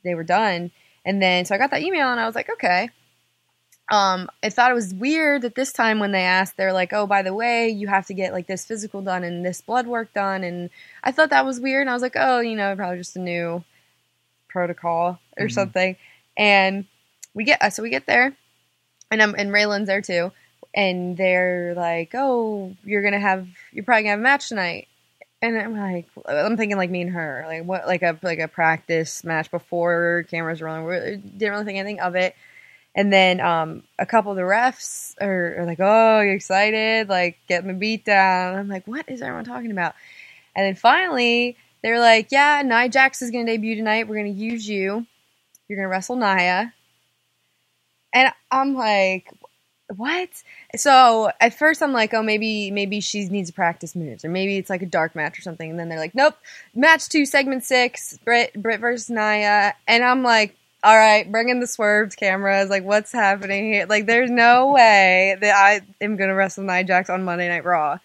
they 0.03 0.15
were 0.15 0.23
done. 0.23 0.71
And 1.05 1.21
then 1.21 1.45
so 1.45 1.53
I 1.55 1.57
got 1.57 1.71
that 1.71 1.81
email 1.81 2.09
and 2.09 2.19
I 2.19 2.25
was 2.25 2.35
like, 2.35 2.49
okay. 2.53 2.89
Um, 3.89 4.29
I 4.43 4.49
thought 4.49 4.71
it 4.71 4.73
was 4.73 4.93
weird 4.93 5.43
that 5.43 5.55
this 5.55 5.71
time 5.71 5.99
when 5.99 6.11
they 6.11 6.23
asked, 6.23 6.57
they're 6.57 6.73
like, 6.73 6.91
"Oh, 6.91 7.07
by 7.07 7.21
the 7.21 7.33
way, 7.33 7.69
you 7.69 7.87
have 7.87 8.05
to 8.07 8.13
get 8.13 8.33
like 8.33 8.45
this 8.45 8.65
physical 8.65 9.01
done 9.01 9.23
and 9.23 9.45
this 9.45 9.61
blood 9.61 9.87
work 9.87 10.13
done." 10.13 10.43
And 10.43 10.69
I 11.05 11.13
thought 11.13 11.29
that 11.29 11.45
was 11.45 11.61
weird. 11.61 11.81
And 11.81 11.89
I 11.89 11.93
was 11.93 12.01
like, 12.01 12.17
"Oh, 12.17 12.41
you 12.41 12.57
know, 12.57 12.75
probably 12.75 12.97
just 12.97 13.15
a 13.15 13.19
new 13.19 13.63
protocol 14.57 15.19
or 15.37 15.45
Mhm. 15.47 15.51
something." 15.51 15.95
And 16.37 16.85
we 17.33 17.43
get 17.45 17.61
uh, 17.61 17.69
so 17.69 17.83
we 17.83 17.89
get 17.89 18.05
there, 18.07 18.35
and 19.11 19.21
I'm 19.21 19.35
and 19.37 19.51
Raylan's 19.51 19.87
there 19.87 20.01
too, 20.01 20.31
and 20.75 21.17
they're 21.17 21.73
like, 21.75 22.11
"Oh, 22.15 22.75
you're 22.83 23.03
gonna 23.03 23.19
have 23.19 23.47
you're 23.71 23.83
probably 23.85 24.03
gonna 24.03 24.11
have 24.11 24.19
a 24.19 24.23
match 24.23 24.49
tonight." 24.49 24.87
And 25.41 25.57
I'm 25.59 25.77
like, 25.77 26.07
I'm 26.27 26.57
thinking 26.57 26.77
like 26.77 26.89
me 26.89 27.01
and 27.03 27.11
her, 27.11 27.45
like 27.47 27.63
what, 27.65 27.87
like 27.87 28.03
a 28.03 28.17
like 28.23 28.39
a 28.39 28.47
practice 28.47 29.23
match 29.23 29.51
before 29.51 30.25
cameras 30.29 30.61
rolling. 30.61 30.85
We 30.85 31.17
didn't 31.17 31.51
really 31.51 31.65
think 31.65 31.79
anything 31.79 31.99
of 32.01 32.15
it. 32.15 32.35
And 32.95 33.13
then 33.13 33.39
um, 33.41 33.83
a 33.99 34.05
couple 34.07 34.31
of 34.31 34.37
the 34.37 34.43
refs 34.43 35.15
are, 35.21 35.59
are 35.61 35.65
like, 35.65 35.79
"Oh, 35.81 36.21
you're 36.21 36.33
excited? 36.35 37.09
Like, 37.09 37.39
getting 37.47 37.67
my 37.67 37.73
beat 37.75 38.05
down." 38.05 38.55
I'm 38.57 38.69
like, 38.69 38.87
"What 38.87 39.09
is 39.09 39.21
everyone 39.21 39.45
talking 39.45 39.71
about?" 39.71 39.95
And 40.55 40.65
then 40.65 40.75
finally, 40.75 41.57
they're 41.87 41.99
like, 41.99 42.31
"Yeah, 42.31 42.61
Nia 42.63 42.89
Jax 42.89 43.21
is 43.21 43.31
going 43.31 43.45
to 43.45 43.51
debut 43.53 43.75
tonight. 43.75 44.07
We're 44.07 44.21
going 44.21 44.33
to 44.33 44.39
use 44.39 44.67
you. 44.67 45.05
You're 45.67 45.77
going 45.77 45.85
to 45.85 45.89
wrestle 45.89 46.17
Nia." 46.17 46.73
And 48.13 48.31
I'm 48.51 48.75
like, 48.75 49.31
"What?" 49.95 50.29
So 50.75 51.31
at 51.39 51.57
first, 51.57 51.81
I'm 51.81 51.93
like, 51.93 52.13
"Oh, 52.13 52.21
maybe 52.21 52.71
maybe 52.71 52.99
she 52.99 53.25
needs 53.29 53.49
to 53.49 53.55
practice 53.55 53.95
moves, 53.95 54.25
or 54.25 54.29
maybe 54.29 54.57
it's 54.57 54.69
like 54.69 54.81
a 54.81 54.85
dark 54.85 55.15
match 55.15 55.39
or 55.39 55.41
something." 55.41 55.69
And 55.69 55.79
then 55.79 55.87
they're 55.87 55.97
like, 55.97 56.13
"Nope, 56.13 56.35
match 56.75 57.07
two, 57.07 57.25
segment 57.25 57.63
six, 57.63 58.17
Britt 58.25 58.53
Britt 58.61 58.81
versus 58.81 59.09
Nia." 59.09 59.73
And 59.87 60.03
I'm 60.03 60.23
like, 60.23 60.57
all 60.83 60.95
right, 60.97 61.29
bring 61.31 61.49
in 61.49 61.59
the 61.59 61.67
swerved 61.67 62.17
cameras. 62.17 62.69
Like, 62.69 62.83
what's 62.83 63.11
happening 63.11 63.73
here? 63.73 63.85
Like, 63.87 64.05
there's 64.05 64.29
no 64.29 64.71
way 64.71 65.35
that 65.41 65.55
I 65.55 65.81
am 66.03 66.17
to 66.17 66.25
wrestle 66.27 66.63
Nia 66.63 66.83
Jax 66.83 67.09
on 67.09 67.25
Monday 67.25 67.49
Night 67.49 67.65
Raw. 67.65 67.97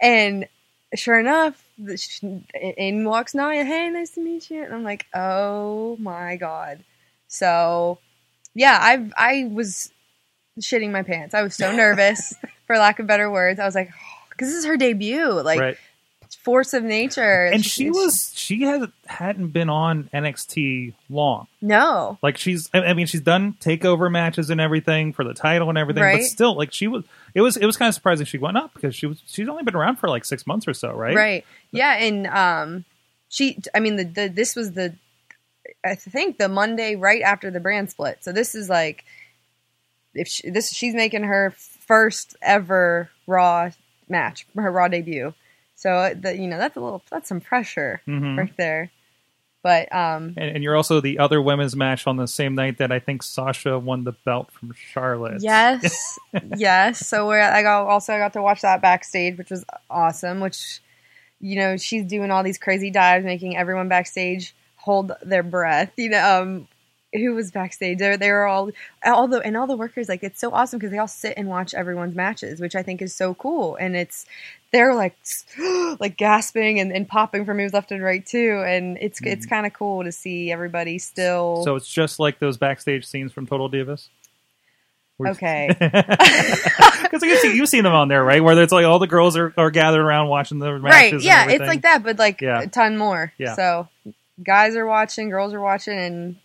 And 0.00 0.48
sure 0.94 1.18
enough, 1.18 1.63
in 1.78 3.04
walks 3.04 3.34
Nia. 3.34 3.64
Hey, 3.64 3.88
nice 3.90 4.10
to 4.10 4.20
meet 4.20 4.50
you. 4.50 4.62
And 4.62 4.74
I'm 4.74 4.84
like, 4.84 5.06
oh 5.14 5.96
my 5.98 6.36
god. 6.36 6.84
So, 7.28 7.98
yeah, 8.54 8.78
I 8.80 9.10
I 9.16 9.50
was 9.52 9.92
shitting 10.60 10.90
my 10.90 11.02
pants. 11.02 11.34
I 11.34 11.42
was 11.42 11.54
so 11.54 11.72
nervous, 11.76 12.34
for 12.66 12.76
lack 12.76 12.98
of 12.98 13.06
better 13.06 13.30
words. 13.30 13.58
I 13.58 13.64
was 13.64 13.74
like, 13.74 13.90
oh, 13.92 14.26
because 14.30 14.48
this 14.48 14.58
is 14.58 14.64
her 14.66 14.76
debut, 14.76 15.30
like 15.42 15.60
right. 15.60 15.76
Force 16.34 16.74
of 16.74 16.82
nature. 16.82 17.46
And 17.46 17.64
she 17.64 17.90
was 17.90 18.32
she 18.34 18.62
had 18.62 18.90
hadn't 19.06 19.48
been 19.48 19.68
on 19.68 20.08
NXT 20.12 20.94
long. 21.08 21.46
no, 21.60 22.18
Like 22.22 22.38
she's, 22.38 22.68
I 22.72 22.92
mean, 22.94 23.06
she's 23.06 23.20
done 23.20 23.54
takeover 23.60 24.10
matches 24.10 24.50
and 24.50 24.60
everything 24.60 25.12
for 25.12 25.24
the 25.24 25.34
title 25.34 25.68
and 25.68 25.78
everything, 25.78 26.02
but 26.02 26.22
still, 26.22 26.54
like 26.56 26.72
she 26.72 26.86
was. 26.86 27.04
It 27.34 27.40
was 27.40 27.56
it 27.56 27.66
was 27.66 27.76
kind 27.76 27.88
of 27.88 27.94
surprising 27.94 28.26
she 28.26 28.38
went 28.38 28.56
up 28.56 28.74
because 28.74 28.94
she 28.94 29.06
was 29.06 29.20
she's 29.26 29.48
only 29.48 29.64
been 29.64 29.74
around 29.74 29.96
for 29.96 30.08
like 30.08 30.24
six 30.24 30.46
months 30.46 30.68
or 30.68 30.74
so, 30.74 30.92
right? 30.92 31.16
Right. 31.16 31.44
Yeah, 31.72 31.96
and 31.96 32.26
um, 32.28 32.84
she. 33.28 33.58
I 33.74 33.80
mean, 33.80 33.96
the, 33.96 34.04
the 34.04 34.28
this 34.28 34.54
was 34.54 34.72
the, 34.72 34.94
I 35.84 35.96
think 35.96 36.38
the 36.38 36.48
Monday 36.48 36.94
right 36.94 37.22
after 37.22 37.50
the 37.50 37.60
brand 37.60 37.90
split. 37.90 38.18
So 38.22 38.30
this 38.30 38.54
is 38.54 38.68
like, 38.68 39.04
if 40.14 40.28
she, 40.28 40.50
this 40.50 40.70
she's 40.72 40.94
making 40.94 41.24
her 41.24 41.54
first 41.56 42.36
ever 42.40 43.10
Raw 43.26 43.70
match, 44.08 44.46
her 44.54 44.70
Raw 44.70 44.88
debut. 44.88 45.34
So 45.84 45.92
uh, 45.92 46.14
the 46.18 46.34
you 46.34 46.46
know 46.48 46.56
that's 46.56 46.78
a 46.78 46.80
little 46.80 47.02
that's 47.10 47.28
some 47.28 47.42
pressure 47.42 48.00
Mhm. 48.08 48.38
right 48.38 48.56
there. 48.56 48.90
But 49.62 49.94
um, 49.94 50.32
And, 50.38 50.56
and 50.56 50.64
you're 50.64 50.76
also 50.76 51.02
the 51.02 51.18
other 51.18 51.42
women's 51.42 51.76
match 51.76 52.06
on 52.06 52.16
the 52.16 52.26
same 52.26 52.54
night 52.54 52.78
that 52.78 52.90
I 52.90 53.00
think 53.00 53.22
Sasha 53.22 53.78
won 53.78 54.04
the 54.04 54.12
belt 54.12 54.50
from 54.50 54.72
Charlotte. 54.92 55.42
Yes, 55.42 56.18
yes. 56.56 57.06
So 57.06 57.26
where 57.26 57.42
I 57.52 57.60
got 57.62 57.86
also 57.86 58.14
I 58.14 58.18
got 58.18 58.32
to 58.32 58.40
watch 58.40 58.62
that 58.62 58.80
backstage, 58.80 59.36
which 59.36 59.50
was 59.50 59.62
awesome. 59.90 60.40
Which 60.40 60.80
you 61.38 61.56
know, 61.56 61.76
she's 61.76 62.06
doing 62.06 62.30
all 62.30 62.42
these 62.42 62.56
crazy 62.56 62.90
dives, 62.90 63.22
making 63.26 63.54
everyone 63.58 63.88
backstage 63.88 64.54
hold 64.76 65.12
their 65.22 65.42
breath. 65.42 65.92
You 65.98 66.08
know, 66.10 66.40
um, 66.42 66.68
who 67.14 67.34
was 67.34 67.50
backstage? 67.50 67.98
They 67.98 68.16
they 68.16 68.30
were 68.30 68.46
all 68.46 68.70
all 69.04 69.28
the 69.28 69.40
and 69.40 69.56
all 69.56 69.66
the 69.66 69.76
workers. 69.76 70.08
Like 70.08 70.22
it's 70.22 70.40
so 70.40 70.52
awesome 70.52 70.78
because 70.78 70.90
they 70.90 70.98
all 70.98 71.08
sit 71.08 71.34
and 71.36 71.48
watch 71.48 71.74
everyone's 71.74 72.14
matches, 72.14 72.60
which 72.60 72.74
I 72.74 72.82
think 72.82 73.00
is 73.00 73.14
so 73.14 73.34
cool. 73.34 73.76
And 73.76 73.96
it's 73.96 74.26
they're 74.72 74.94
like 74.94 75.16
like 76.00 76.16
gasping 76.16 76.80
and, 76.80 76.92
and 76.92 77.08
popping 77.08 77.44
for 77.44 77.54
moves 77.54 77.72
left 77.72 77.92
and 77.92 78.02
right 78.02 78.24
too. 78.24 78.62
And 78.66 78.98
it's 79.00 79.20
it's 79.22 79.46
mm-hmm. 79.46 79.54
kind 79.54 79.66
of 79.66 79.72
cool 79.72 80.04
to 80.04 80.12
see 80.12 80.50
everybody 80.50 80.98
still. 80.98 81.62
So 81.64 81.76
it's 81.76 81.88
just 81.88 82.18
like 82.18 82.38
those 82.38 82.56
backstage 82.56 83.06
scenes 83.06 83.32
from 83.32 83.46
Total 83.46 83.70
Divas. 83.70 84.08
Okay. 85.24 85.70
Because 87.04 87.22
you've 87.22 87.38
seen, 87.38 87.56
you've 87.56 87.68
seen 87.68 87.84
them 87.84 87.92
on 87.92 88.08
there, 88.08 88.24
right? 88.24 88.42
Where 88.42 88.60
it's 88.60 88.72
like 88.72 88.84
all 88.84 88.98
the 88.98 89.06
girls 89.06 89.36
are, 89.36 89.54
are 89.56 89.70
gathered 89.70 90.00
around 90.00 90.26
watching 90.28 90.58
the 90.58 90.80
matches. 90.80 91.12
right 91.12 91.22
yeah 91.22 91.48
it's 91.48 91.60
like 91.60 91.82
that 91.82 92.02
but 92.02 92.18
like 92.18 92.40
Yeah. 92.40 92.62
a 92.62 92.66
ton 92.66 92.98
more 92.98 93.32
Yeah. 93.38 93.54
so 93.54 93.88
guys 94.42 94.74
are 94.74 94.86
watching 94.86 95.28
girls 95.28 95.54
are 95.54 95.60
watching 95.60 95.96
and 95.96 96.36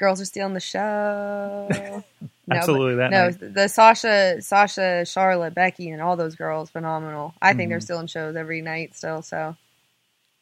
girls 0.00 0.20
are 0.20 0.24
stealing 0.24 0.54
the 0.54 0.60
show 0.60 1.68
no, 2.48 2.56
Absolutely, 2.56 2.94
but- 2.96 2.96
that 2.96 3.10
no 3.12 3.24
night. 3.46 3.54
the 3.54 3.68
sasha 3.68 4.42
sasha 4.42 5.04
charlotte 5.04 5.54
becky 5.54 5.90
and 5.90 6.02
all 6.02 6.16
those 6.16 6.34
girls 6.34 6.68
phenomenal 6.70 7.32
i 7.40 7.54
think 7.54 7.68
they're 7.70 7.78
Mhm. 7.78 7.82
stealing 7.84 8.06
shows 8.08 8.34
every 8.34 8.60
night 8.62 8.96
still 8.96 9.22
so 9.22 9.54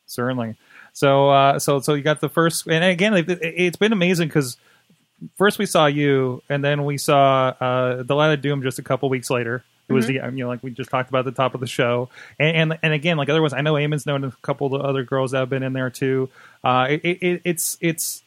certainly. 0.06 0.56
So, 0.94 1.28
uh, 1.28 1.58
so, 1.58 1.80
so 1.80 1.94
you 1.94 2.02
got 2.02 2.20
the 2.20 2.28
first, 2.30 2.66
and 2.66 2.82
again, 2.82 3.14
it, 3.14 3.28
it's 3.42 3.76
been 3.76 3.92
amazing 3.92 4.28
because 4.28 4.56
first 5.36 5.58
we 5.58 5.66
saw 5.66 5.86
you, 5.86 6.42
and 6.48 6.64
then 6.64 6.84
we 6.84 6.96
saw 6.98 7.48
uh, 7.60 8.02
Delilah 8.02 8.38
Doom 8.38 8.62
just 8.62 8.78
a 8.78 8.82
couple 8.82 9.08
weeks 9.10 9.30
later. 9.30 9.62
It 9.88 9.92
was 9.92 10.06
the 10.06 10.14
you 10.14 10.30
know 10.32 10.48
like 10.48 10.62
we 10.62 10.70
just 10.70 10.90
talked 10.90 11.08
about 11.08 11.24
the 11.24 11.30
top 11.30 11.54
of 11.54 11.60
the 11.60 11.66
show, 11.66 12.08
and 12.38 12.72
and, 12.72 12.78
and 12.82 12.92
again 12.92 13.16
like 13.16 13.28
otherwise 13.28 13.52
I 13.52 13.60
know 13.60 13.74
Eamon's 13.74 14.06
known 14.06 14.24
a 14.24 14.32
couple 14.42 14.66
of 14.66 14.72
the 14.82 14.88
other 14.88 15.02
girls 15.04 15.30
that 15.32 15.38
have 15.38 15.50
been 15.50 15.62
in 15.62 15.72
there 15.72 15.90
too. 15.90 16.30
Uh, 16.64 16.86
it, 16.90 17.00
it, 17.04 17.42
it's 17.44 17.76
it's 17.80 18.22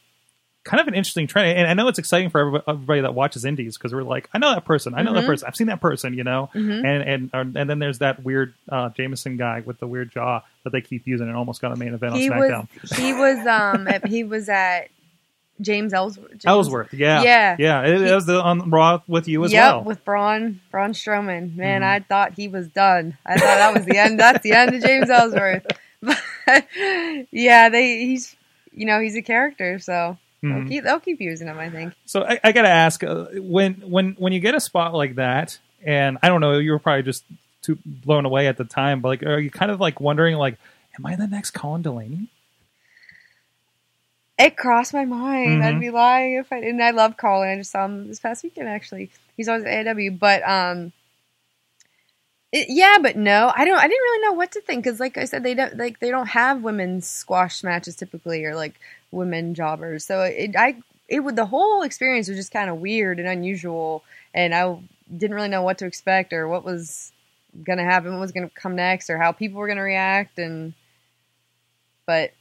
kind 0.63 0.79
of 0.79 0.87
an 0.87 0.93
interesting 0.93 1.25
trend, 1.27 1.57
and 1.57 1.67
I 1.67 1.73
know 1.73 1.87
it's 1.87 1.97
exciting 1.99 2.29
for 2.29 2.61
everybody, 2.67 3.01
that 3.01 3.13
watches 3.15 3.45
indies 3.45 3.77
because 3.77 3.93
we're 3.93 4.03
like 4.03 4.29
I 4.33 4.37
know 4.37 4.53
that 4.53 4.65
person, 4.65 4.93
I 4.95 5.01
know 5.01 5.13
that 5.13 5.25
person, 5.25 5.47
I've 5.47 5.55
seen 5.55 5.67
that 5.67 5.81
person, 5.81 6.13
you 6.13 6.23
know, 6.23 6.49
and 6.53 6.85
and 6.85 7.29
uh, 7.33 7.39
and 7.59 7.69
then 7.69 7.79
there's 7.79 7.99
that 7.99 8.23
weird 8.23 8.53
uh, 8.69 8.89
Jameson 8.89 9.37
guy 9.37 9.61
with 9.65 9.79
the 9.79 9.87
weird 9.87 10.11
jaw 10.11 10.41
that 10.63 10.69
they 10.71 10.81
keep 10.81 11.07
using 11.07 11.27
and 11.27 11.35
almost 11.35 11.61
got 11.61 11.71
a 11.71 11.75
main 11.75 11.93
event 11.93 12.15
he 12.15 12.29
on 12.29 12.37
was 12.39 12.49
SmackDown. 12.51 12.97
he 12.99 13.13
was 13.13 13.39
um 13.47 13.87
at- 13.87 14.05
he 14.07 14.23
was 14.23 14.47
at 14.49 14.89
james 15.59 15.93
ellsworth 15.93 16.29
James- 16.31 16.45
Ellsworth, 16.45 16.91
yeah, 16.93 17.21
Yeah. 17.21 17.55
yeah. 17.59 17.81
It, 17.83 18.01
it 18.01 18.15
was 18.15 18.25
the, 18.25 18.41
on 18.41 18.69
Raw 18.71 19.01
with 19.07 19.27
you 19.27 19.43
as 19.43 19.51
yep, 19.53 19.63
well. 19.75 19.83
with 19.83 20.03
Braun 20.05 20.59
Braun 20.71 20.93
Strowman. 20.93 21.55
Man, 21.55 21.81
Mhm. 21.81 21.85
I 21.85 21.99
thought 21.99 22.33
he 22.33 22.47
was 22.47 22.67
done. 22.67 23.15
I 23.25 23.33
thought 23.33 23.41
that 23.57 23.73
was 23.75 23.85
the 23.85 23.97
end. 23.97 24.19
That's 24.19 24.41
the 24.43 24.53
end 24.53 24.73
of 24.75 24.81
James 24.81 25.09
Ellsworth. 25.09 25.65
But 26.03 26.65
yeah, 27.31 27.69
they 27.69 27.99
he's 28.05 28.35
you 28.73 28.85
know 28.85 28.99
he's 28.99 29.15
a 29.15 29.21
character, 29.21 29.77
so. 29.79 30.17
They'll, 30.43 30.67
keep, 30.67 30.83
they'll 30.83 30.99
keep 30.99 31.21
using 31.21 31.45
them, 31.47 31.59
I 31.59 31.69
think. 31.69 31.93
So 32.05 32.23
I, 32.23 32.39
I 32.43 32.51
got 32.51 32.63
to 32.63 32.69
ask, 32.69 33.03
uh, 33.03 33.25
when 33.35 33.75
when 33.75 34.13
when 34.13 34.33
you 34.33 34.39
get 34.39 34.55
a 34.55 34.59
spot 34.59 34.93
like 34.93 35.15
that, 35.15 35.59
and 35.85 36.17
I 36.23 36.29
don't 36.29 36.41
know, 36.41 36.57
you 36.57 36.71
were 36.71 36.79
probably 36.79 37.03
just 37.03 37.23
too 37.61 37.77
blown 37.85 38.25
away 38.25 38.47
at 38.47 38.57
the 38.57 38.63
time, 38.63 39.01
but 39.01 39.09
like, 39.09 39.23
are 39.23 39.39
you 39.39 39.51
kind 39.51 39.69
of 39.69 39.79
like 39.79 39.99
wondering, 39.99 40.35
like, 40.37 40.57
am 40.97 41.05
I 41.05 41.15
the 41.15 41.27
next 41.27 41.51
Colin 41.51 41.83
Delaney? 41.83 42.27
It 44.39 44.57
crossed 44.57 44.93
my 44.93 45.05
mind. 45.05 45.61
Mhm. 45.61 45.63
I'd 45.63 45.79
be 45.79 45.91
lying 45.91 46.33
if 46.35 46.51
I 46.51 46.59
didn't. 46.59 46.81
I 46.81 46.89
love 46.91 47.17
Colin. 47.17 47.49
I 47.49 47.57
just 47.57 47.71
saw 47.71 47.85
him 47.85 48.07
this 48.07 48.19
past 48.19 48.43
weekend. 48.43 48.67
Actually, 48.67 49.11
he's 49.37 49.47
always 49.47 49.63
at 49.65 49.85
AIW, 49.85 50.17
but 50.17 50.41
um. 50.47 50.91
It, 52.51 52.65
yeah, 52.69 52.97
but 53.01 53.15
no, 53.15 53.49
I 53.55 53.63
don't. 53.63 53.77
I 53.77 53.87
didn't 53.87 54.01
really 54.01 54.23
know 54.25 54.33
what 54.33 54.51
to 54.53 54.61
think 54.61 54.83
because, 54.83 54.99
like 54.99 55.17
I 55.17 55.23
said, 55.25 55.43
they 55.43 55.53
don't 55.53 55.77
like 55.77 55.99
they 55.99 56.09
don't 56.09 56.27
have 56.27 56.63
women's 56.63 57.07
squash 57.07 57.63
matches 57.63 57.95
typically, 57.95 58.43
or 58.43 58.55
like 58.55 58.77
women 59.11 59.53
jobbers. 59.53 60.05
So 60.05 60.21
it, 60.21 60.55
I, 60.57 60.77
it 61.07 61.19
would 61.19 61.35
the 61.35 61.45
whole 61.45 61.83
experience 61.83 62.27
was 62.27 62.37
just 62.37 62.51
kind 62.51 62.69
of 62.69 62.77
weird 62.77 63.19
and 63.19 63.27
unusual, 63.27 64.03
and 64.33 64.55
I 64.55 64.79
didn't 65.15 65.35
really 65.35 65.49
know 65.49 65.61
what 65.61 65.77
to 65.79 65.85
expect 65.85 66.33
or 66.33 66.47
what 66.47 66.63
was 66.63 67.11
gonna 67.63 67.83
happen, 67.83 68.13
what 68.13 68.21
was 68.21 68.31
gonna 68.31 68.49
come 68.49 68.75
next, 68.75 69.09
or 69.09 69.17
how 69.17 69.31
people 69.31 69.59
were 69.59 69.67
gonna 69.67 69.81
react, 69.81 70.39
and 70.39 70.73
but 72.05 72.31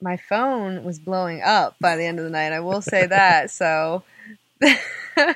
my 0.00 0.16
phone 0.16 0.84
was 0.84 0.98
blowing 0.98 1.42
up 1.42 1.76
by 1.80 1.96
the 1.96 2.04
end 2.04 2.18
of 2.18 2.24
the 2.24 2.30
night. 2.30 2.52
I 2.52 2.60
will 2.60 2.82
say 2.82 3.06
that. 3.06 3.50
So. 3.50 4.02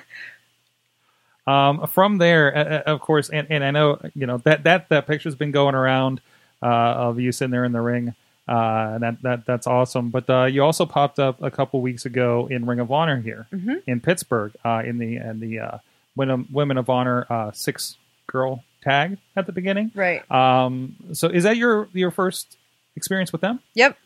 Um, 1.47 1.87
from 1.89 2.19
there, 2.19 2.57
uh, 2.57 2.93
of 2.93 3.01
course, 3.01 3.29
and, 3.29 3.47
and 3.51 3.65
I 3.65 3.71
know 3.71 3.99
you 4.15 4.27
know 4.27 4.39
that 4.39 4.65
that 4.65 4.89
that 4.91 5.07
picture's 5.07 5.35
been 5.35 5.51
going 5.51 5.75
around 5.75 6.21
uh, 6.63 6.67
of 6.67 7.19
you 7.19 7.33
sitting 7.33 7.51
there 7.51 7.65
in 7.65 7.73
the 7.73 7.81
ring, 7.81 8.15
uh, 8.51 8.99
that 8.99 9.23
that 9.23 9.47
that's 9.47 9.67
awesome. 9.67 10.11
But 10.11 10.29
uh, 10.29 10.45
you 10.45 10.63
also 10.63 10.85
popped 10.85 11.19
up 11.19 11.41
a 11.43 11.51
couple 11.51 11.81
weeks 11.81 12.05
ago 12.05 12.49
in 12.51 12.67
Ring 12.67 12.81
of 12.81 12.91
Honor 12.93 13.21
here 13.21 13.47
Mhm. 13.53 13.83
in 13.87 14.01
Pittsburgh 14.01 14.53
uh, 14.65 14.83
in 14.85 14.99
the 14.99 15.17
in 15.17 15.41
the 15.41 15.59
uh, 15.61 15.79
Women 16.17 16.47
Women 16.53 16.77
of 16.77 16.91
Honor 16.91 17.27
uh, 17.31 17.53
six 17.53 17.97
girl 18.27 18.63
tag 18.83 19.19
at 19.37 19.47
the 19.47 19.53
beginning. 19.53 19.91
Right. 19.95 20.29
Um, 20.31 20.97
so 21.13 21.29
is 21.29 21.45
that 21.45 21.57
your 21.57 21.89
your 21.93 22.11
first 22.11 22.57
experience 22.97 23.31
with 23.33 23.41
them? 23.41 23.61
Yep. 23.75 23.97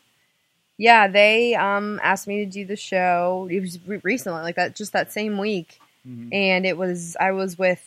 Yeah, 0.77 1.07
they 1.07 1.55
um 1.55 1.99
asked 2.03 2.27
me 2.27 2.43
to 2.45 2.51
do 2.51 2.65
the 2.65 2.75
show. 2.75 3.47
It 3.49 3.61
was 3.61 3.79
re- 3.87 4.01
recently, 4.03 4.41
like 4.41 4.55
that, 4.57 4.75
just 4.75 4.93
that 4.93 5.11
same 5.11 5.37
week, 5.37 5.79
and 6.05 6.65
it 6.65 6.77
was 6.77 7.15
I 7.19 7.31
was 7.31 7.57
with 7.57 7.81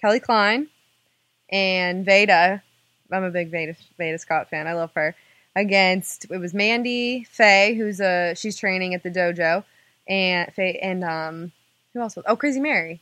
Kelly 0.00 0.20
Klein 0.20 0.68
and 1.50 2.04
Veda. 2.04 2.62
I'm 3.10 3.24
a 3.24 3.30
big 3.30 3.50
Veda 3.50 3.74
Veda 3.98 4.18
Scott 4.18 4.48
fan. 4.50 4.66
I 4.66 4.72
love 4.74 4.90
her. 4.94 5.14
Against 5.54 6.26
it 6.30 6.38
was 6.38 6.54
Mandy 6.54 7.24
Faye, 7.24 7.74
who's 7.74 8.00
a 8.00 8.34
she's 8.34 8.56
training 8.56 8.94
at 8.94 9.02
the 9.02 9.10
dojo, 9.10 9.64
and 10.08 10.52
Faye 10.54 10.78
and 10.82 11.04
um 11.04 11.52
who 11.92 12.00
else 12.00 12.16
was 12.16 12.24
oh 12.26 12.36
Crazy 12.36 12.60
Mary. 12.60 13.00